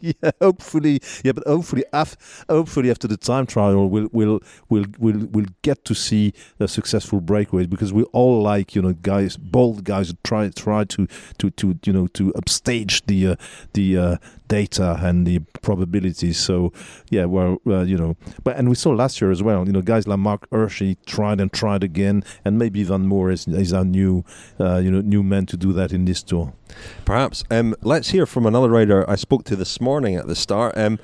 [0.00, 1.00] yeah, hopefully.
[1.24, 5.84] Yeah, but hopefully, af- hopefully after the time trial, we'll we'll we'll we'll, we'll get
[5.86, 10.16] to see a successful breakaway because we all like you know guys, bold guys who
[10.22, 11.06] try try to
[11.38, 13.36] to to you know to upstage the uh,
[13.72, 14.16] the uh,
[14.50, 16.38] data and the probabilities.
[16.38, 16.72] So
[17.08, 19.64] yeah, well, uh, you know, but and we saw last year as well.
[19.64, 23.46] You know, guys like Marc Hirschi tried and tried again, and maybe Van Moer is,
[23.46, 24.24] is our new,
[24.58, 26.52] uh, you know, new man to do that in this tour.
[27.04, 27.44] Perhaps.
[27.50, 30.76] Um, let's hear from another rider I spoke to this morning at the start.
[30.76, 30.98] Um,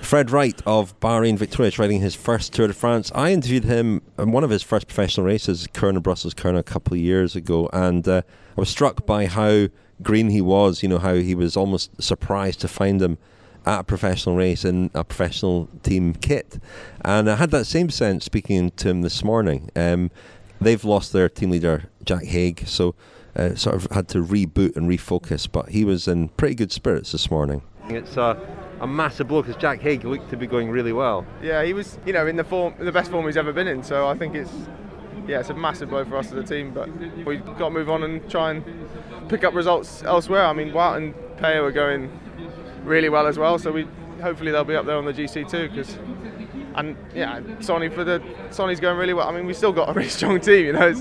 [0.00, 3.10] Fred Wright of Bahrain Victorious, riding his first Tour de France.
[3.14, 6.94] I interviewed him in one of his first professional races, Kuurne Brussels Kuurne, a couple
[6.94, 8.22] of years ago, and uh,
[8.56, 9.68] I was struck by how
[10.02, 13.18] green he was, you know, how he was almost surprised to find him
[13.66, 16.58] at a professional race in a professional team kit.
[17.04, 19.70] And I had that same sense speaking to him this morning.
[19.76, 20.10] Um,
[20.60, 22.94] they've lost their team leader, Jack Haig, so
[23.36, 27.12] uh, sort of had to reboot and refocus, but he was in pretty good spirits
[27.12, 27.62] this morning.
[27.88, 28.38] It's a,
[28.80, 31.26] a massive blow because Jack Haig looked to be going really well.
[31.42, 33.82] Yeah, he was, you know, in the form, the best form he's ever been in.
[33.82, 34.52] So I think it's,
[35.26, 36.72] yeah, it's a massive blow for us as a team.
[36.72, 36.88] But
[37.24, 38.64] we've got to move on and try and
[39.28, 40.44] pick up results elsewhere.
[40.44, 42.10] I mean, Wout and Pello are going
[42.84, 43.86] really well as well, so we
[44.20, 45.68] hopefully they'll be up there on the GC too.
[45.68, 45.98] Because
[46.74, 49.28] and yeah, Sonny for the Sonny's going really well.
[49.28, 50.94] I mean, we have still got a really strong team, you know.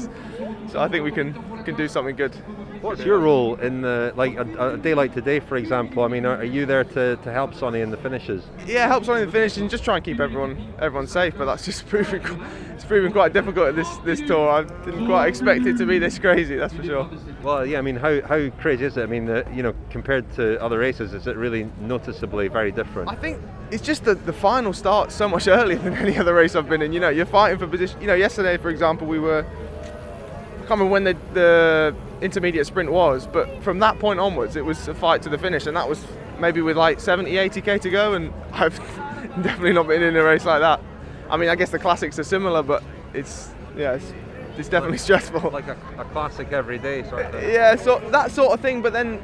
[0.71, 2.33] So I think we can can do something good.
[2.81, 6.03] What's your role in the like a, a, day like today, for example?
[6.03, 8.45] I mean, are, are, you there to, to help Sonny in the finishes?
[8.65, 11.35] Yeah, help Sonny in the finishes and just try and keep everyone everyone safe.
[11.37, 12.21] But that's just proving
[12.73, 14.49] it's proving quite difficult at this this tour.
[14.49, 16.55] I didn't quite expect it to be this crazy.
[16.55, 17.09] That's for sure.
[17.43, 17.79] Well, yeah.
[17.79, 19.03] I mean, how, how crazy is it?
[19.03, 23.09] I mean, you know, compared to other races, is it really noticeably very different?
[23.09, 26.55] I think it's just that the final starts so much earlier than any other race
[26.55, 26.93] I've been in.
[26.93, 27.99] You know, you're fighting for position.
[27.99, 29.45] You know, yesterday, for example, we were.
[30.69, 33.25] I can't remember when the, the intermediate sprint was.
[33.25, 36.05] But from that point onwards, it was a fight to the finish, and that was
[36.37, 38.77] maybe with like 70, 80k to go, and I've
[39.41, 40.79] definitely not been in a race like that.
[41.27, 42.83] I mean, I guess the classics are similar, but
[43.15, 44.13] it's yeah, it's,
[44.59, 45.49] it's definitely stressful.
[45.49, 47.41] Like a, a classic every day sort of.
[47.41, 48.83] Yeah, so that sort of thing.
[48.83, 49.19] But then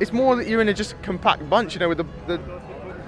[0.00, 2.60] it's more that you're in a just compact bunch, you know, with the, the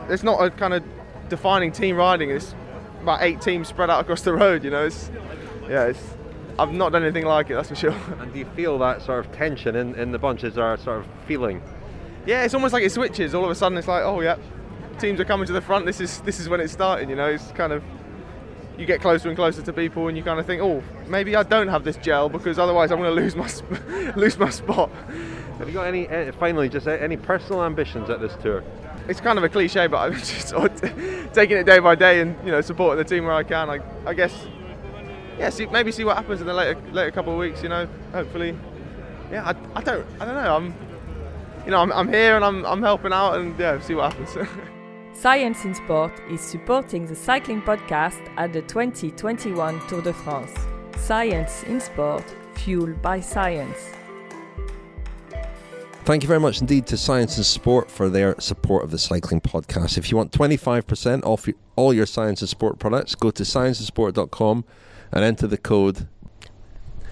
[0.09, 0.83] it's not a kind of
[1.29, 2.31] defining team riding.
[2.31, 2.55] It's
[3.03, 4.65] about eight teams spread out across the road.
[4.65, 5.11] You know, it's
[5.69, 6.01] yeah, it's
[6.59, 7.55] I've not done anything like it.
[7.55, 7.93] That's for sure.
[8.21, 11.07] And do you feel that sort of tension in, in the bunches are sort of
[11.27, 11.63] feeling?
[12.27, 13.35] Yeah, it's almost like it switches.
[13.35, 14.37] All of a sudden, it's like, oh yeah,
[14.99, 15.87] teams are coming to the front.
[15.87, 17.09] This is this is when it's starting.
[17.09, 17.83] You know, it's kind of
[18.77, 21.43] you get closer and closer to people, and you kind of think, oh, maybe I
[21.43, 23.81] don't have this gel because otherwise I'm going to lose my sp-
[24.17, 24.91] lose my spot.
[25.59, 28.63] Have you got any uh, finally just uh, any personal ambitions at this tour?
[29.09, 30.55] It's kind of a cliche, but I'm just
[31.33, 33.71] taking it day by day and you know supporting the team where I can.
[33.71, 34.47] I, I guess,
[35.39, 37.63] yeah, see, maybe see what happens in the later later couple of weeks.
[37.63, 38.57] You know, hopefully,
[39.31, 39.45] yeah.
[39.45, 40.57] I, I don't I don't know.
[40.57, 40.75] I'm
[41.65, 44.49] you know I'm, I'm here and I'm I'm helping out and yeah, see what happens.
[45.19, 50.53] Science in Sport is supporting the cycling podcast at the 2021 Tour de France.
[50.97, 52.25] Science in Sport,
[52.55, 53.91] fueled by science.
[56.05, 59.41] Thank you very much indeed to Science in Sport for their support of the cycling
[59.41, 59.99] podcast.
[59.99, 64.65] If you want 25% off all your Science in Sport products, go to scienceinsport.com
[65.13, 66.09] and enter the code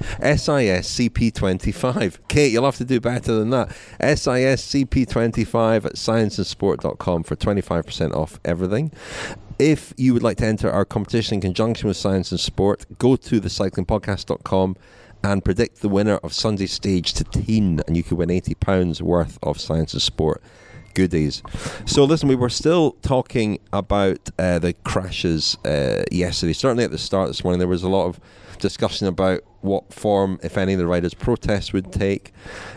[0.00, 2.18] SISCP25.
[2.28, 3.68] Kate, you'll have to do better than that.
[4.00, 8.92] SISCP25 at scienceinsport.com for 25% off everything.
[9.58, 13.16] If you would like to enter our competition in conjunction with Science in Sport, go
[13.16, 14.76] to thecyclingpodcast.com
[15.24, 19.38] and predict the winner of Sunday Stage to Teen, and you could win £80 worth
[19.42, 20.42] of Science in Sport
[20.96, 21.42] goodies.
[21.84, 26.54] So, listen, we were still talking about uh, the crashes uh, yesterday.
[26.54, 28.18] Certainly at the start this morning, there was a lot of
[28.58, 32.32] discussion about what form, if any, the riders' protests would take.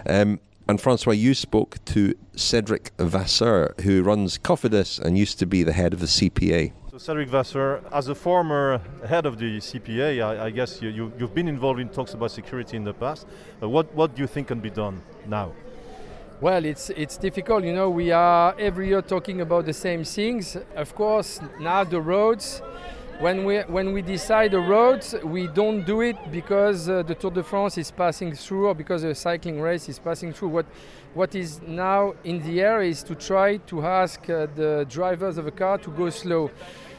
[0.05, 5.63] Um, and Francois, you spoke to Cedric Vasseur, who runs Cofidis and used to be
[5.63, 6.73] the head of the CPA.
[6.91, 11.13] So Cedric Vasseur, as a former head of the CPA, I, I guess you, you,
[11.19, 13.25] have been involved in talks about security in the past.
[13.63, 15.53] Uh, what, what do you think can be done now?
[16.41, 17.65] Well, it's it's difficult.
[17.65, 20.55] You know, we are every year talking about the same things.
[20.73, 22.61] Of course, now the roads
[23.19, 27.31] when we when we decide the roads, we don't do it because uh, the Tour
[27.31, 30.47] de France is passing through or because a cycling race is passing through.
[30.47, 30.65] What
[31.13, 35.45] what is now in the air is to try to ask uh, the drivers of
[35.45, 36.51] a car to go slow.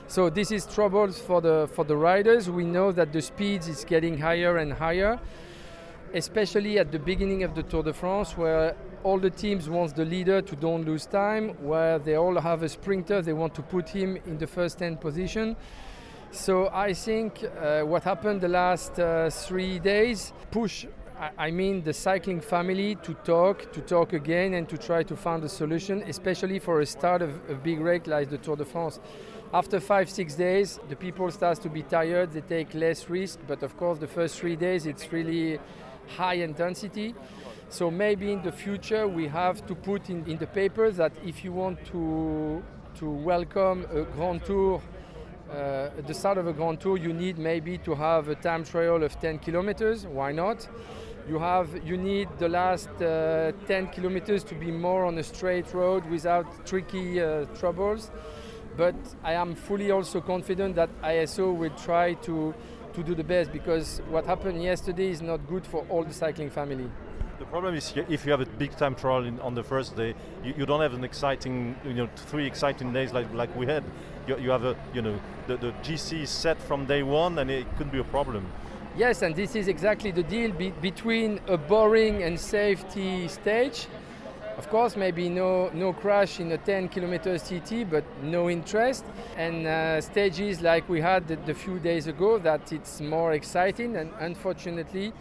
[0.07, 2.51] So this is troubles for the for the riders.
[2.51, 5.19] We know that the speed is getting higher and higher,
[6.13, 10.05] especially at the beginning of the Tour de France, where all the teams want the
[10.05, 13.89] leader to don't lose time, where they all have a sprinter, they want to put
[13.89, 15.57] him in the first 10 position.
[16.33, 20.87] So I think uh, what happened the last uh, three days push,
[21.37, 25.43] I mean, the cycling family to talk, to talk again, and to try to find
[25.45, 29.01] a solution, especially for a start of a big race like the Tour de France.
[29.53, 32.31] After five, six days, the people start to be tired.
[32.31, 35.59] They take less risk, but of course, the first three days it's really
[36.17, 37.15] high intensity.
[37.71, 41.45] So maybe in the future we have to put in, in the paper that if
[41.45, 42.65] you want to
[42.97, 44.83] to welcome a Grand Tour
[45.49, 48.65] uh, at the start of a Grand Tour, you need maybe to have a time
[48.65, 50.05] trial of 10 kilometers.
[50.05, 50.69] Why not?
[51.29, 55.73] You have you need the last uh, 10 kilometers to be more on a straight
[55.73, 58.11] road without tricky uh, troubles.
[58.77, 62.53] But I am fully also confident that ASO will try to
[62.95, 66.51] to do the best because what happened yesterday is not good for all the cycling
[66.51, 66.91] family.
[67.51, 70.15] The problem is if you have a big time trial in, on the first day,
[70.45, 73.83] you, you, don't have an exciting, you know, three exciting days like, like we had.
[74.29, 77.51] You, you have a, you know, the, the GC is set from day one and
[77.51, 78.47] it could be a problem.
[78.97, 83.89] Yes, and this is exactly the deal be- between a boring and safety stage.
[84.57, 89.05] Of course, maybe no, no crash in a 10 kilometers TT, but no interest.
[89.37, 93.97] And uh, stages like we had the, the few days ago, that it's more exciting.
[93.97, 95.13] And unfortunately,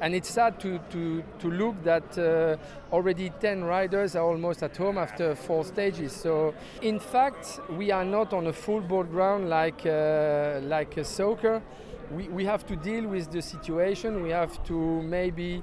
[0.00, 2.56] and it's sad to, to, to look that uh,
[2.94, 6.12] already 10 riders are almost at home after four stages.
[6.12, 11.04] So, in fact, we are not on a full board ground like, uh, like a
[11.04, 11.62] soccer.
[12.10, 14.22] We, we have to deal with the situation.
[14.22, 15.62] We have to maybe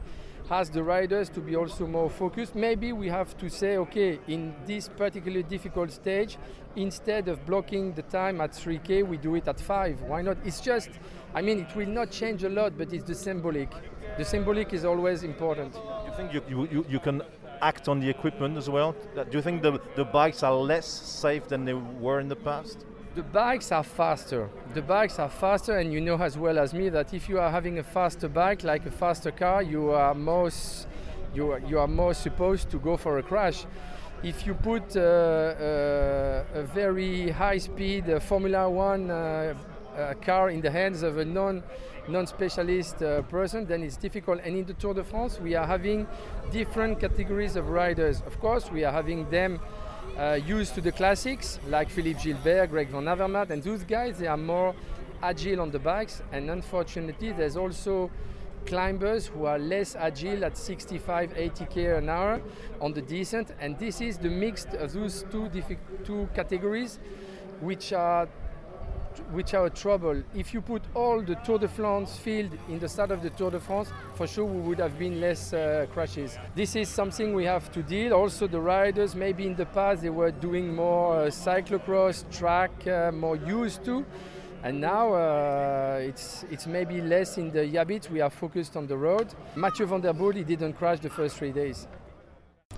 [0.50, 2.56] ask the riders to be also more focused.
[2.56, 6.38] Maybe we have to say, okay, in this particularly difficult stage,
[6.76, 10.04] instead of blocking the time at 3K, we do it at 5.
[10.04, 10.38] Why not?
[10.46, 10.90] It's just,
[11.34, 13.70] I mean, it will not change a lot, but it's the symbolic
[14.18, 15.76] the symbolic is always important.
[16.06, 17.22] You think you, you, you can
[17.62, 18.96] act on the equipment as well?
[19.16, 22.86] Do you think the, the bikes are less safe than they were in the past?
[23.16, 24.50] The bikes are faster.
[24.76, 27.50] The bikes are faster, and you know as well as me that if you are
[27.50, 30.88] having a faster bike, like a faster car, you are most
[31.34, 33.66] you are, you are more supposed to go for a crash.
[34.24, 39.54] If you put uh, uh, a very high-speed uh, Formula One uh,
[39.96, 41.64] uh, car in the hands of a non
[42.08, 44.40] non-specialist uh, person, then it's difficult.
[44.44, 46.08] And in the Tour de France, we are having
[46.52, 48.22] different categories of riders.
[48.26, 49.60] Of course, we are having them
[50.18, 54.28] uh, used to the classics, like Philippe Gilbert, Greg Van Avermaet, and those guys, they
[54.28, 54.74] are more
[55.22, 56.22] agile on the bikes.
[56.32, 58.10] And unfortunately, there's also
[58.66, 62.42] climbers who are less agile at 65, 80 k an hour
[62.82, 63.54] on the descent.
[63.60, 65.50] And this is the mix of those two,
[66.04, 67.00] two categories,
[67.62, 68.28] which are
[69.32, 70.22] which are a trouble.
[70.36, 73.52] If you put all the Tour de France field in the start of the Tour
[73.52, 76.38] de France, for sure we would have been less uh, crashes.
[76.56, 78.14] This is something we have to deal.
[78.14, 83.12] Also, the riders, maybe in the past they were doing more uh, cyclocross, track, uh,
[83.12, 84.06] more used to.
[84.64, 88.10] And now uh, it's, it's maybe less in the habit.
[88.12, 89.28] We are focused on the road.
[89.56, 91.88] Mathieu van der Poel, he didn't crash the first three days.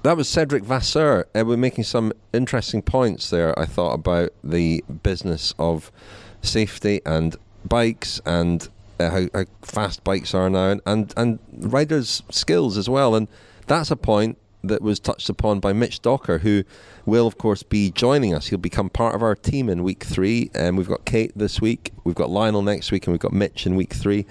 [0.03, 1.25] That was Cedric Vasseur.
[1.35, 5.91] Uh, we're making some interesting points there, I thought, about the business of
[6.41, 7.35] safety and
[7.65, 8.69] bikes and
[8.99, 13.15] uh, how, how, fast bikes are now and, and, and riders' skills as well.
[13.15, 13.27] And
[13.67, 16.63] that's a point that was touched upon by Mitch Docker, who
[17.05, 18.47] will, of course, be joining us.
[18.47, 20.51] He'll become part of our team in week three.
[20.53, 23.33] And um, we've got Kate this week, we've got Lionel next week, and we've got
[23.33, 24.25] Mitch in week three.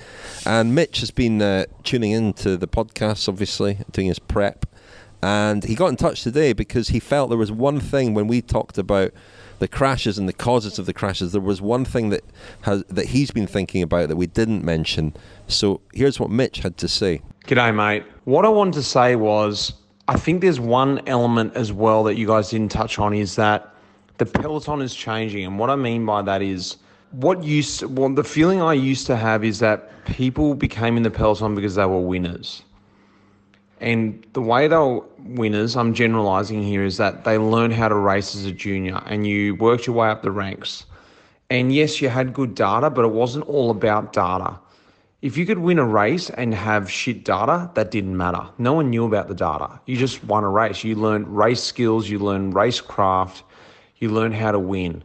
[0.44, 4.66] And Mitch has been uh, tuning into the podcast, obviously, doing his prep.
[5.22, 8.40] And he got in touch today because he felt there was one thing when we
[8.40, 9.12] talked about
[9.58, 12.24] the crashes and the causes of the crashes, there was one thing that
[12.62, 15.14] has that he's been thinking about that we didn't mention.
[15.46, 17.20] So here's what Mitch had to say.
[17.46, 18.04] G'day, mate.
[18.24, 19.72] What I wanted to say was
[20.06, 23.74] I think there's one element as well that you guys didn't touch on is that
[24.18, 26.76] the peloton is changing, and what I mean by that is
[27.12, 31.10] what used well the feeling I used to have is that people became in the
[31.10, 32.62] peloton because they were winners.
[33.80, 37.94] And the way they were winners, I'm generalizing here, is that they learned how to
[37.94, 40.84] race as a junior and you worked your way up the ranks.
[41.50, 44.58] And yes, you had good data, but it wasn't all about data.
[45.22, 48.46] If you could win a race and have shit data, that didn't matter.
[48.58, 49.80] No one knew about the data.
[49.86, 50.84] You just won a race.
[50.84, 53.42] You learned race skills, you learned race craft,
[53.96, 55.02] you learned how to win.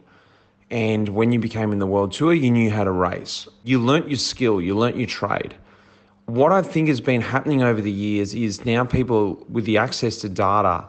[0.70, 3.48] And when you became in the world tour, you knew how to race.
[3.64, 5.54] You learnt your skill, you learnt your trade
[6.26, 10.16] what I think has been happening over the years is now people with the access
[10.18, 10.84] to data,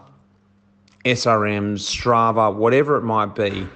[1.04, 3.68] SRMs, Strava, whatever it might be,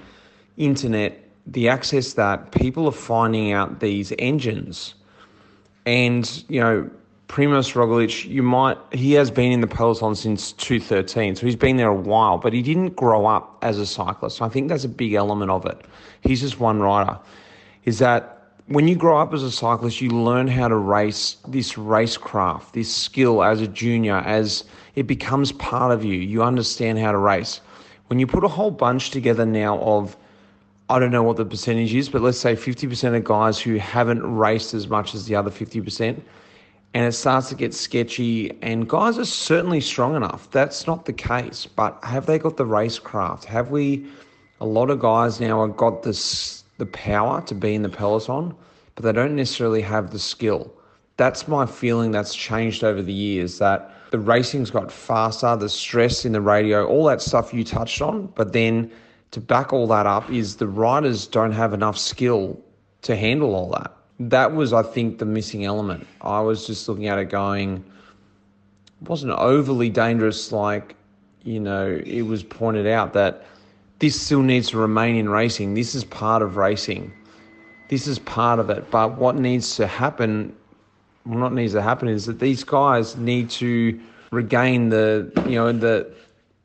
[0.56, 4.94] internet, the access that people are finding out these engines.
[5.86, 6.90] And, you know,
[7.28, 11.76] Primoz Roglic, you might, he has been in the peloton since 2013, so he's been
[11.76, 14.42] there a while, but he didn't grow up as a cyclist.
[14.42, 15.84] I think that's a big element of it.
[16.22, 17.18] He's just one rider.
[17.84, 18.39] Is that
[18.70, 22.94] when you grow up as a cyclist, you learn how to race this racecraft, this
[22.94, 24.62] skill as a junior, as
[24.94, 26.14] it becomes part of you.
[26.14, 27.60] You understand how to race.
[28.06, 30.16] When you put a whole bunch together now of,
[30.88, 34.22] I don't know what the percentage is, but let's say 50% of guys who haven't
[34.22, 36.20] raced as much as the other 50%,
[36.94, 40.48] and it starts to get sketchy, and guys are certainly strong enough.
[40.52, 43.46] That's not the case, but have they got the racecraft?
[43.46, 44.06] Have we,
[44.60, 48.54] a lot of guys now have got this the power to be in the peloton,
[48.94, 50.72] but they don't necessarily have the skill.
[51.18, 56.24] That's my feeling that's changed over the years that the racing's got faster, the stress
[56.24, 58.90] in the radio, all that stuff you touched on, but then
[59.32, 62.58] to back all that up is the riders don't have enough skill
[63.02, 63.94] to handle all that.
[64.18, 66.06] That was, I think, the missing element.
[66.22, 67.84] I was just looking at it going,
[69.02, 70.96] it wasn't overly dangerous like,
[71.44, 73.44] you know, it was pointed out that
[74.00, 75.74] this still needs to remain in racing.
[75.74, 77.12] This is part of racing.
[77.88, 78.90] This is part of it.
[78.90, 80.56] But what needs to happen,
[81.26, 84.00] well, what needs to happen is that these guys need to
[84.32, 86.10] regain the, you know, the,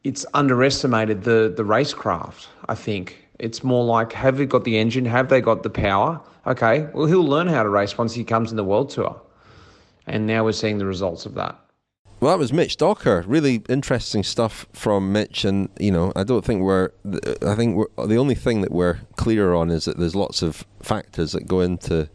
[0.06, 3.28] it's underestimated the, the racecraft, I think.
[3.40, 5.04] It's more like, have they got the engine?
[5.04, 6.22] Have they got the power?
[6.48, 9.20] Okay, well, he'll learn how to race once he comes in the world tour.
[10.08, 11.60] And now we're seeing the results of that.
[12.26, 13.24] Well, that was Mitch Docker.
[13.28, 16.90] Really interesting stuff from Mitch, and you know, I don't think we're.
[17.46, 20.66] I think we're, the only thing that we're clear on is that there's lots of
[20.82, 22.10] factors that go into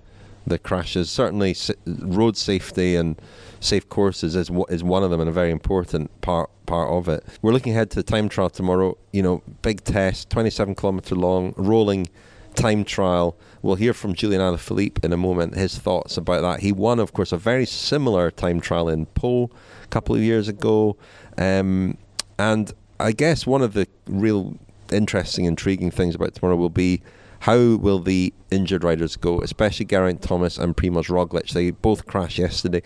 [0.45, 1.11] the crashes.
[1.11, 1.55] Certainly,
[1.87, 3.23] road safety and
[3.61, 7.25] safe courses is is one of them, and a very important part part of it.
[7.41, 8.99] We're looking ahead to the time trial tomorrow.
[9.13, 12.09] You know, big test, 27 kilometer long, rolling
[12.57, 13.37] time trial.
[13.63, 16.61] We'll hear from Julian Alaphilippe in a moment, his thoughts about that.
[16.61, 19.51] He won, of course, a very similar time trial in a
[19.91, 20.97] couple of years ago.
[21.39, 21.97] Um,
[22.39, 24.57] and I guess one of the real
[24.93, 27.03] interesting, intriguing things about tomorrow will be
[27.41, 31.53] how will the injured riders go, especially Geraint Thomas and Primoz Roglic?
[31.53, 32.83] They both crashed yesterday.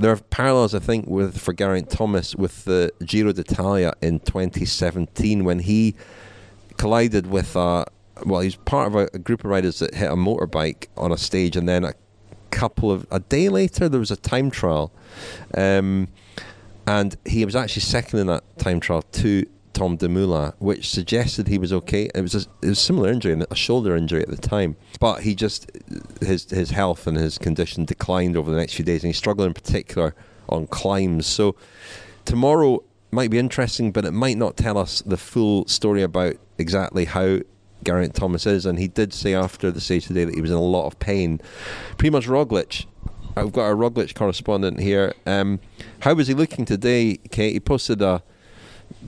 [0.00, 5.44] There are parallels, I think, with for Geraint Thomas with the Giro d'Italia in 2017
[5.44, 5.94] when he
[6.76, 7.86] collided with a
[8.24, 11.18] well, he's part of a, a, group of riders that hit a motorbike on a
[11.18, 11.94] stage, and then a
[12.50, 14.92] couple of a day later there was a time trial,
[15.56, 16.08] um,
[16.86, 21.58] and he was actually second in that time trial to Tom Dumoulin, which suggested he
[21.58, 22.08] was okay.
[22.14, 25.22] It was a, it was a similar injury, a shoulder injury at the time, but
[25.22, 25.70] he just
[26.20, 29.48] his his health and his condition declined over the next few days, and he struggled
[29.48, 30.14] in particular
[30.48, 31.26] on climbs.
[31.26, 31.56] So
[32.24, 37.04] tomorrow might be interesting, but it might not tell us the full story about exactly
[37.04, 37.40] how
[37.84, 38.66] Geraint Thomas is.
[38.66, 40.98] And he did say after the stage today that he was in a lot of
[40.98, 41.40] pain.
[41.96, 42.86] Primoz Roglic.
[43.36, 45.14] I've got a Roglic correspondent here.
[45.26, 45.60] Um,
[46.00, 47.52] how was he looking today, Kate?
[47.52, 48.22] He posted a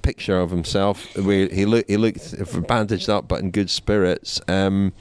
[0.03, 2.35] picture of himself where he looked he looked
[2.67, 4.41] bandaged up but in good spirits.
[4.49, 4.93] Um,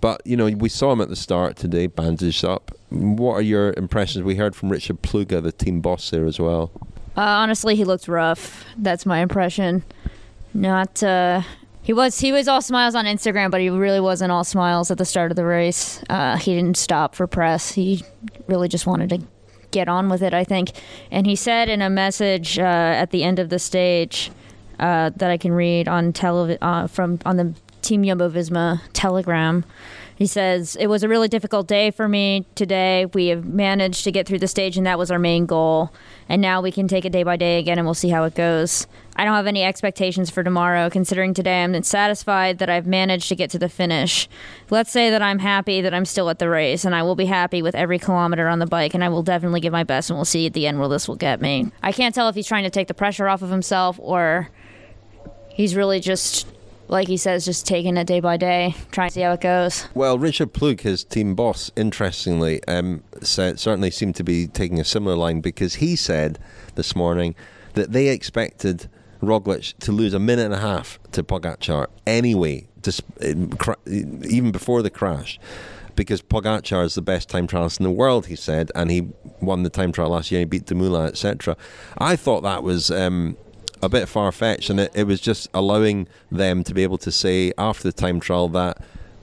[0.00, 2.70] but you know, we saw him at the start today, bandaged up.
[2.90, 4.24] What are your impressions?
[4.24, 6.70] We heard from Richard Plugge, the team boss there as well.
[7.16, 8.64] Uh, honestly, he looked rough.
[8.76, 9.84] That's my impression.
[10.52, 11.02] Not.
[11.02, 11.42] Uh,
[11.84, 14.96] he was he was all smiles on Instagram, but he really wasn't all smiles at
[14.96, 16.02] the start of the race.
[16.08, 17.72] Uh, he didn't stop for press.
[17.72, 18.02] He
[18.46, 19.20] really just wanted to
[19.70, 20.70] get on with it, I think.
[21.10, 24.30] And he said in a message uh, at the end of the stage
[24.78, 29.62] uh, that I can read on television uh, from on the Team Jumbo Visma Telegram.
[30.16, 33.06] He says, It was a really difficult day for me today.
[33.06, 35.92] We have managed to get through the stage, and that was our main goal.
[36.28, 38.34] And now we can take it day by day again, and we'll see how it
[38.34, 38.86] goes.
[39.16, 43.36] I don't have any expectations for tomorrow, considering today I'm satisfied that I've managed to
[43.36, 44.28] get to the finish.
[44.70, 47.26] Let's say that I'm happy that I'm still at the race, and I will be
[47.26, 50.16] happy with every kilometer on the bike, and I will definitely give my best, and
[50.16, 51.70] we'll see at the end where this will get me.
[51.82, 54.48] I can't tell if he's trying to take the pressure off of himself or
[55.48, 56.48] he's really just
[56.88, 59.86] like he says, just taking it day by day, trying to see how it goes.
[59.94, 65.16] Well, Richard Plugge, his team boss, interestingly, um, certainly seemed to be taking a similar
[65.16, 66.38] line because he said
[66.74, 67.34] this morning
[67.74, 68.88] that they expected
[69.20, 72.68] Roglic to lose a minute and a half to Pogacar anyway,
[73.86, 75.40] even before the crash.
[75.96, 79.08] Because Pogacar is the best time trialist in the world, he said, and he
[79.40, 80.40] won the time trial last year.
[80.40, 81.56] He beat Dumoulin, etc.
[81.98, 83.36] I thought that was um,
[83.84, 87.12] a bit far fetched, and it, it was just allowing them to be able to
[87.12, 88.78] say after the time trial that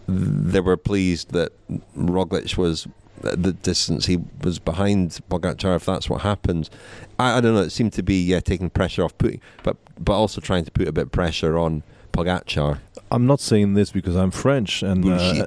[0.07, 1.51] they were pleased that
[1.97, 2.87] Roglic was
[3.21, 5.75] the distance he was behind Pogacar.
[5.75, 6.69] If that's what happened,
[7.19, 7.61] I, I don't know.
[7.61, 10.87] It seemed to be yeah taking pressure off, putting but but also trying to put
[10.87, 11.83] a bit of pressure on
[12.13, 12.79] Pogacar.
[13.11, 15.45] I'm not saying this because I'm French and uh,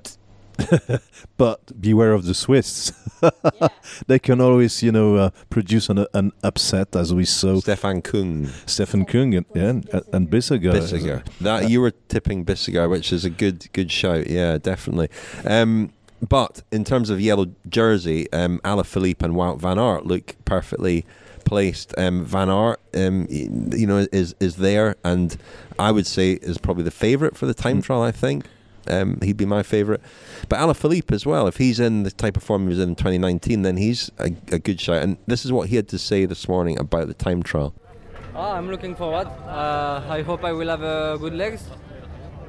[1.36, 2.92] but beware of the Swiss.
[3.22, 3.30] yeah.
[4.06, 7.60] They can always, you know, uh, produce an, an upset, as we saw.
[7.60, 8.46] Stefan Kung.
[8.66, 10.72] Stefan Kung and, yeah, and, and Bissegger.
[10.72, 11.24] Bissegger.
[11.40, 14.28] That, you were tipping Bissegger, which is a good good shout.
[14.28, 15.08] Yeah, definitely.
[15.44, 15.92] Um,
[16.26, 21.04] but in terms of yellow jersey, um, Alaphilippe and Wout van Aert look perfectly
[21.44, 21.94] placed.
[21.98, 25.36] Um, van Aert, um, you know, is is there, and
[25.78, 27.84] I would say is probably the favourite for the time mm.
[27.84, 28.02] trial.
[28.02, 28.46] I think
[28.88, 30.00] um, he'd be my favourite.
[30.48, 33.62] But Alaphilippe as well, if he's in the type of form he was in 2019,
[33.62, 35.02] then he's a, a good shot.
[35.02, 37.74] And this is what he had to say this morning about the time trial.
[38.34, 39.28] Oh, I'm looking forward.
[39.46, 41.64] Uh, I hope I will have uh, good legs.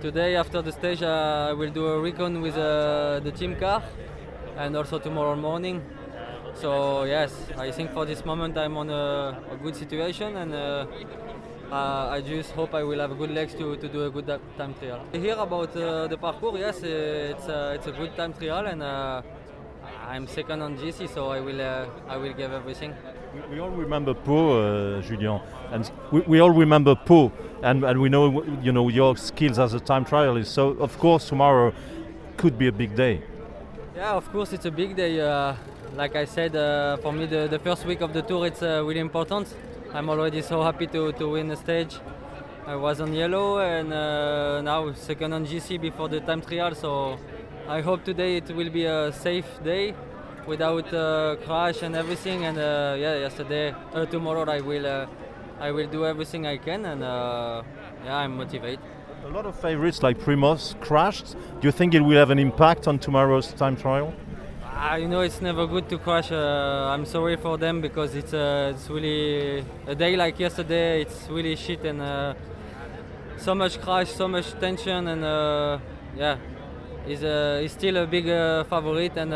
[0.01, 3.83] Today, after the stage, uh, I will do a recon with uh, the team car
[4.57, 5.83] and also tomorrow morning.
[6.55, 10.53] So, yes, I think for this moment I'm on a, a good situation and
[11.71, 14.27] uh, uh, I just hope I will have good legs to, to do a good
[14.57, 15.01] time trial.
[15.11, 19.21] Here about uh, the parcours, yes, it's, uh, it's a good time trial and uh,
[20.07, 22.93] I'm second on GC, so I will uh, I will give everything.
[23.33, 25.41] We, we all remember uh, Julien,
[25.71, 27.31] and we, we all remember Pau,
[27.63, 30.47] and, and we know you know your skills as a time trialist.
[30.47, 31.73] So of course tomorrow
[32.37, 33.21] could be a big day.
[33.95, 35.21] Yeah, of course it's a big day.
[35.95, 36.51] like I said,
[37.01, 39.47] for me the, the first week of the tour it's really important.
[39.95, 41.95] I'm already so happy to, to win the stage.
[42.67, 46.75] I was on yellow and uh, now second on GC before the time trial.
[46.75, 47.17] So
[47.69, 49.95] I hope today it will be a safe day
[50.45, 52.43] without uh, crash and everything.
[52.43, 55.05] And uh, yeah, yesterday, uh, tomorrow I will uh,
[55.61, 57.63] I will do everything I can and uh,
[58.03, 58.81] yeah, I'm motivated.
[59.23, 61.37] A lot of favorites like Primoz crashed.
[61.61, 64.13] Do you think it will have an impact on tomorrow's time trial?
[64.75, 66.33] Uh, you know, it's never good to crash.
[66.33, 71.01] Uh, I'm sorry for them because it's uh, it's really a day like yesterday.
[71.01, 72.33] It's really shit and uh,
[73.37, 75.79] so much crash, so much tension, and uh,
[76.17, 76.37] yeah,
[77.05, 79.33] he's uh, he's still a big favorite, and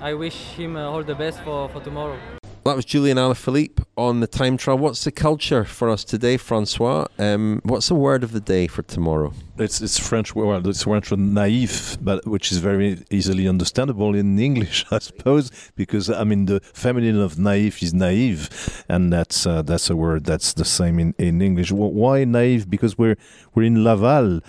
[0.00, 2.16] I wish him all the best for, for tomorrow.
[2.64, 4.78] That was Julian Alaphilippe on the time trial.
[4.78, 7.06] What's the culture for us today, Francois?
[7.18, 9.32] Um, what's the word of the day for tomorrow?
[9.60, 10.36] It's it's French.
[10.36, 16.08] Well, it's French naive, but which is very easily understandable in English, I suppose, because
[16.08, 20.52] I mean the feminine of naive is naive, and that's uh, that's a word that's
[20.52, 21.72] the same in, in English.
[21.72, 22.70] Why naive?
[22.70, 23.16] Because we're
[23.54, 24.40] we're in Laval,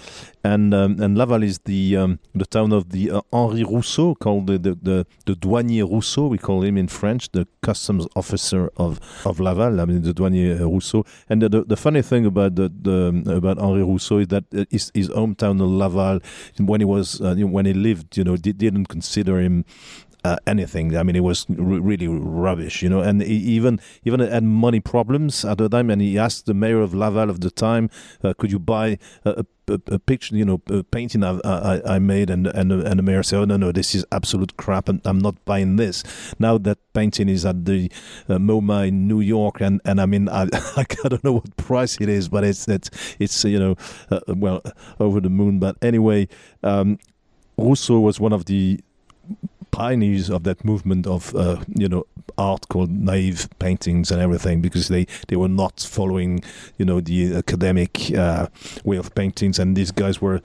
[0.43, 4.45] and um, and Laval is the um, the town of the uh, Henri Rousseau, called
[4.45, 6.27] the, the, the the douanier Rousseau.
[6.27, 9.81] We call him in French the customs officer of, of Laval.
[9.81, 11.05] I mean the douanier Rousseau.
[11.29, 14.91] And the, the, the funny thing about the, the about Henri Rousseau is that his,
[14.99, 16.19] his hometown of Laval,
[16.57, 19.65] when he was uh, when he lived, you know, didn't consider him
[20.23, 20.95] uh, anything.
[20.95, 23.01] I mean, it was r- really rubbish, you know.
[23.01, 25.89] And he even even had money problems at the time.
[25.89, 27.89] And he asked the mayor of Laval of the time,
[28.23, 31.99] uh, "Could you buy a, a, a, picture, you know, a painting I, I, I
[31.99, 35.01] made?" And and and the mayor said, "Oh no, no, this is absolute crap, and
[35.05, 36.03] I'm not buying this."
[36.37, 37.91] Now that painting is at the
[38.27, 40.43] uh, MoMA in New York, and and I mean, I
[40.75, 42.89] I don't know what price it is, but it's it's
[43.19, 43.75] it's you know,
[44.11, 44.61] uh, well
[44.99, 45.59] over the moon.
[45.59, 46.27] But anyway.
[46.63, 46.99] Um,
[47.57, 48.79] Rousseau was one of the
[49.71, 52.05] pioneers of that movement of uh, you know
[52.37, 56.41] art called naive paintings and everything because they they were not following
[56.77, 58.47] you know the academic uh,
[58.83, 59.59] way of paintings.
[59.59, 60.41] And these guys were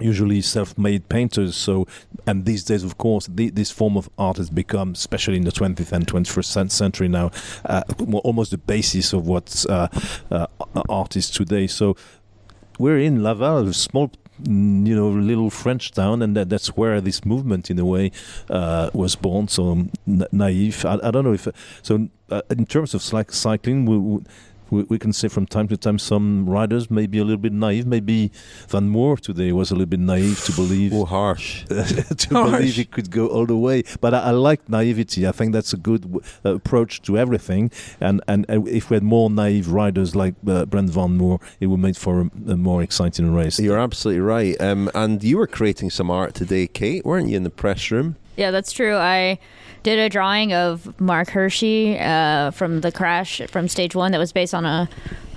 [0.00, 1.56] usually self-made painters.
[1.56, 1.86] So
[2.26, 5.52] and these days of course the, this form of art has become especially in the
[5.52, 7.30] 20th and 21st century now
[7.64, 7.82] uh,
[8.22, 9.88] almost the basis of what uh,
[10.30, 10.46] uh,
[10.88, 11.66] art is today.
[11.66, 11.96] So
[12.78, 14.12] we're in Laval, a small
[14.44, 18.12] you know little French town, and that, that's where this movement, in a way,
[18.50, 19.48] uh, was born.
[19.48, 20.84] So naive.
[20.84, 21.48] I, I, don't know if
[21.82, 22.08] so.
[22.30, 24.20] Uh, in terms of like cycling, we, we,
[24.70, 27.52] we, we, can say from time to time some riders may be a little bit
[27.52, 27.86] naive.
[27.86, 28.30] Maybe
[28.68, 30.92] Van Moer today was a little bit naive to believe.
[30.92, 31.64] oh, harsh.
[31.66, 32.50] to harsh.
[32.50, 33.84] believe he could go all the way.
[34.00, 35.26] But I, I like naivety.
[35.26, 37.70] I think that's a good uh, approach to everything.
[38.00, 41.80] And, and if we had more naive riders like uh, Brent Van Moer, it would
[41.80, 43.58] make for a, a more exciting race.
[43.58, 44.60] You're absolutely right.
[44.60, 48.16] Um, and you were creating some art today, Kate, weren't you, in the press room?
[48.36, 48.94] Yeah, that's true.
[48.94, 49.38] I
[49.82, 54.32] did a drawing of Marc Hirschi uh, from the crash from stage one that was
[54.32, 54.88] based on a,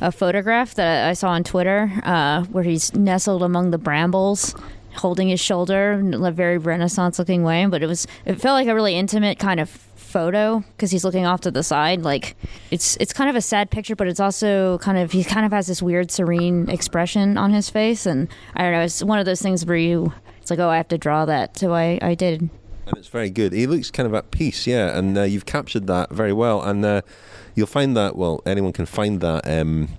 [0.02, 4.56] a photograph that I saw on Twitter uh, where he's nestled among the brambles
[4.96, 7.66] holding his shoulder in a very renaissance looking way.
[7.66, 11.26] But it was it felt like a really intimate kind of photo because he's looking
[11.26, 12.02] off to the side.
[12.02, 12.36] Like
[12.70, 15.52] it's it's kind of a sad picture but it's also kind of he kind of
[15.52, 18.06] has this weird serene expression on his face.
[18.06, 20.78] And i don't know it's one of those things where you it's like oh i
[20.78, 21.58] have to draw that.
[21.58, 22.50] So i i did
[22.98, 23.54] it's very good.
[23.54, 26.62] He looks kind of at peace, yeah, and uh, you've captured that very well.
[26.62, 27.02] And uh,
[27.56, 29.90] you'll find that, well, anyone can find that um,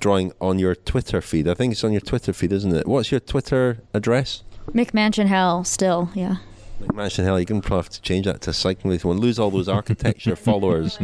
[0.00, 1.48] drawing on your Twitter feed.
[1.48, 2.86] I think it's on your Twitter feed, isn't it?
[2.86, 4.42] What's your Twitter address?
[4.72, 6.36] McMansion Hell, still, yeah.
[6.80, 9.18] McMansion Hell, you can probably have to change that to Cycling with One.
[9.18, 10.98] Lose all those architecture followers.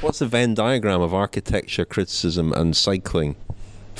[0.00, 3.36] What's the Venn diagram of architecture criticism and cycling?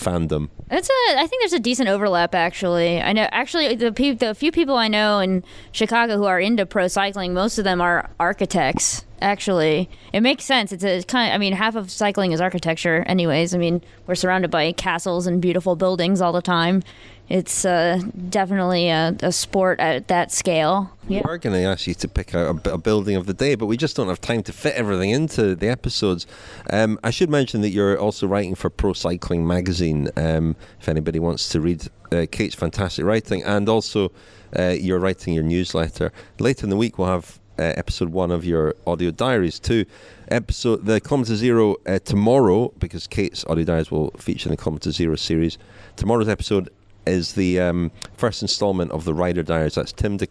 [0.00, 0.48] Fandom.
[0.70, 1.18] It's a.
[1.18, 3.00] I think there's a decent overlap actually.
[3.00, 6.66] I know actually the pe- the few people I know in Chicago who are into
[6.66, 9.04] pro cycling, most of them are architects.
[9.20, 10.72] Actually, it makes sense.
[10.72, 11.30] It's a kind.
[11.30, 13.54] Of, I mean, half of cycling is architecture, anyways.
[13.54, 16.82] I mean, we're surrounded by castles and beautiful buildings all the time
[17.30, 20.90] it's uh, definitely a, a, sport at that scale.
[21.08, 21.22] Yeah.
[21.24, 23.54] We are going to ask you to pick out a, a, building of the day,
[23.54, 26.26] but we just don't have time to fit everything into the episodes.
[26.70, 31.20] Um, I should mention that you're also writing for Pro Cycling Magazine, um, if anybody
[31.20, 34.10] wants to read uh, Kate's fantastic writing, and also
[34.58, 36.12] uh, you're writing your newsletter.
[36.40, 39.84] Later in the week, we'll have uh, episode one of your audio diaries too.
[40.28, 44.90] Episode the Kilometer Zero uh, tomorrow because Kate's audio diaries will feature in the Kilometer
[44.90, 45.58] Zero series.
[45.94, 46.70] Tomorrow's episode
[47.06, 49.74] is the um, first instalment of the Rider Diaries.
[49.74, 50.26] That's Tim de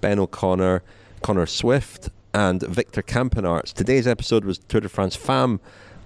[0.00, 0.82] Ben O'Connor,
[1.22, 3.72] Connor Swift, and Victor Campenaerts.
[3.72, 5.60] Today's episode was Tour de France Femme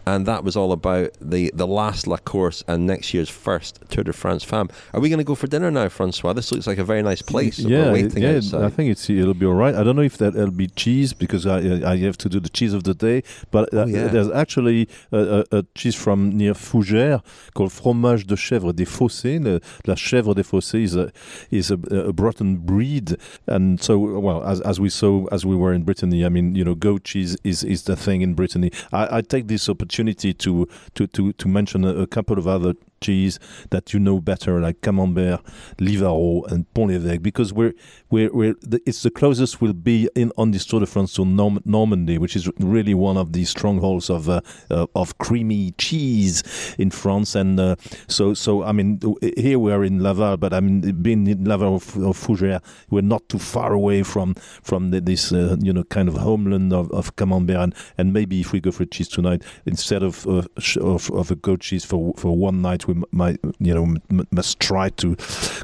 [0.07, 4.05] and that was all about the, the last La Course and next year's first Tour
[4.05, 4.68] de France Femme.
[4.92, 6.32] Are we going to go for dinner now, Francois?
[6.32, 7.59] This looks like a very nice place.
[7.59, 8.36] Yeah, yeah.
[8.36, 8.64] Outside.
[8.64, 9.74] I think it's it'll be all right.
[9.74, 11.59] I don't know if that it'll be cheese because I
[11.92, 14.09] I have to do the cheese of the day, but uh, oh, yeah.
[14.09, 17.22] there's actually a, a, a, cheese from near Fougères
[17.55, 19.42] called Fromage de Chèvre des Fossés.
[19.42, 21.12] The, la Chèvre des Fossés is a
[21.51, 21.74] is a,
[22.09, 26.24] a Breton breed, and so well as as we saw as we were in Brittany.
[26.24, 28.72] I mean, you know, goat cheese is is the thing in Brittany.
[28.92, 32.47] I, I take this opportunity opportunity to to to, to mention a, a couple of
[32.47, 33.38] other cheese
[33.70, 35.40] that you know better, like Camembert,
[35.78, 37.74] Livarot, and Pont l'Evêque, because we're
[38.11, 41.24] we're, we're the, it's the closest we'll be in on this Tour de France to
[41.24, 44.40] Norm- Normandy, which is really one of the strongholds of uh,
[44.70, 46.42] uh, of creamy cheese
[46.78, 47.34] in France.
[47.34, 47.76] And uh,
[48.09, 49.01] so so I mean
[49.36, 53.01] here we are in Laval, but I mean being in Laval of, of Fougères, we're
[53.03, 56.90] not too far away from from the, this uh, you know kind of homeland of,
[56.92, 57.57] of Camembert.
[57.57, 60.42] And, and maybe if we go for cheese tonight, instead of uh,
[60.80, 64.61] of, of a goat cheese for for one night, we might you know m- must
[64.61, 65.16] try to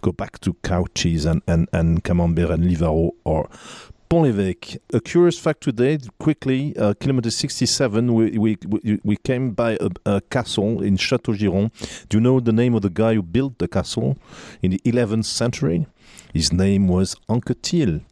[0.03, 3.49] go back to cow cheese and and and Camembert and Livarot or
[4.12, 4.79] l'Evêque.
[4.93, 9.91] A curious fact today, quickly, uh, kilometer 67, we, we, we, we came by a,
[10.05, 11.70] a castle in Chateau Giron.
[12.09, 14.16] Do you know the name of the guy who built the castle
[14.62, 15.87] in the 11th century?
[16.33, 18.03] His name was Anquetil.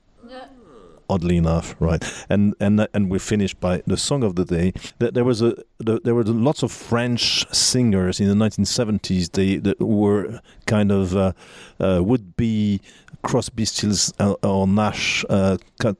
[1.08, 4.72] Oddly enough, right, and and and we finished by the song of the day.
[4.98, 9.32] That there was a there were lots of French singers in the 1970s.
[9.32, 11.32] They that were kind of uh,
[11.80, 12.80] uh, would be
[13.22, 15.56] Crosby, Stills uh, or Nash uh,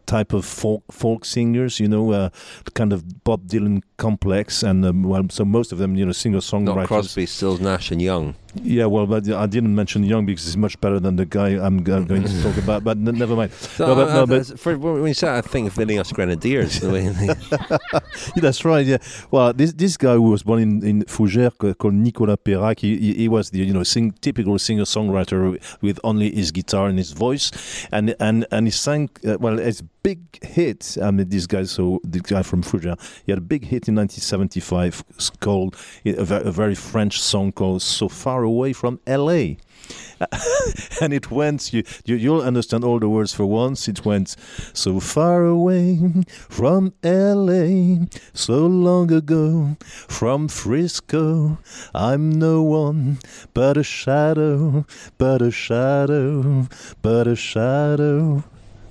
[0.07, 1.81] type of folk folk singers.
[1.81, 2.29] You know, uh,
[2.75, 6.39] kind of Bob Dylan complex, and um, well, so most of them, you know, singer
[6.39, 6.77] songwriters.
[6.77, 8.35] Not Crosby, Stills, Nash, and Young.
[8.62, 11.79] Yeah, well, but I didn't mention Young because he's much better than the guy I'm
[11.79, 12.85] g- going to talk about.
[12.85, 13.53] But n- never mind.
[13.53, 16.79] So, no, but, no, but for, when you said, I think of Vilnius Grenadiers.
[16.81, 18.01] the way Yeah,
[18.37, 18.87] that's right.
[18.87, 18.99] Yeah.
[19.31, 22.79] Well, this this guy who was born in in Fougères called Nicolas Peyrac.
[22.81, 26.89] He, he, he was the you know sing, typical singer songwriter with only his guitar
[26.89, 27.51] and his voice,
[27.93, 30.97] and and and he sang uh, well his big hit.
[31.03, 32.99] I mean, this guy so the guy from Fougères.
[33.25, 35.05] He had a big hit in 1975
[35.41, 39.59] called a very French song called "So Far Away from L.A."
[41.01, 44.37] and it went you, you you'll understand all the words for once it went
[44.72, 45.99] so far away
[46.49, 49.76] from LA so long ago
[50.09, 51.59] from Frisco.
[51.95, 53.18] I'm no one
[53.53, 54.87] but a shadow
[55.18, 56.68] but a shadow
[57.03, 58.45] but a shadow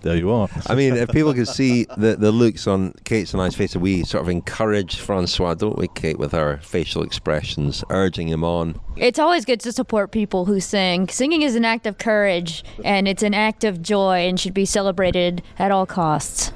[0.04, 3.42] there you are I mean, if people could see the, the looks on Kate's and
[3.42, 8.28] I's face, we sort of encourage Francois, don't we, Kate, with our facial expressions, urging
[8.28, 8.80] him on.
[8.96, 11.08] It's always good to support people who sing.
[11.08, 14.66] Singing is an act of courage and it's an act of joy and should be
[14.66, 16.52] celebrated at all costs.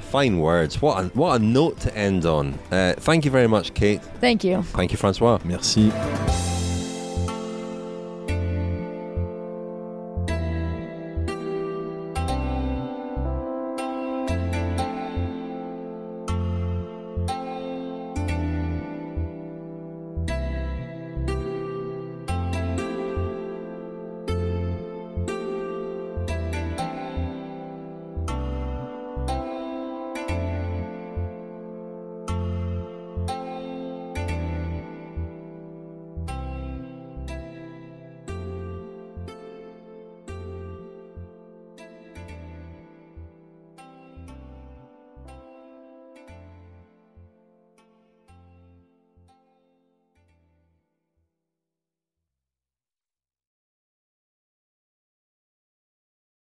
[0.00, 0.82] Fine words.
[0.82, 2.58] What a, what a note to end on.
[2.70, 4.02] Uh, thank you very much, Kate.
[4.20, 4.62] Thank you.
[4.62, 5.38] Thank you, Francois.
[5.44, 5.90] Merci.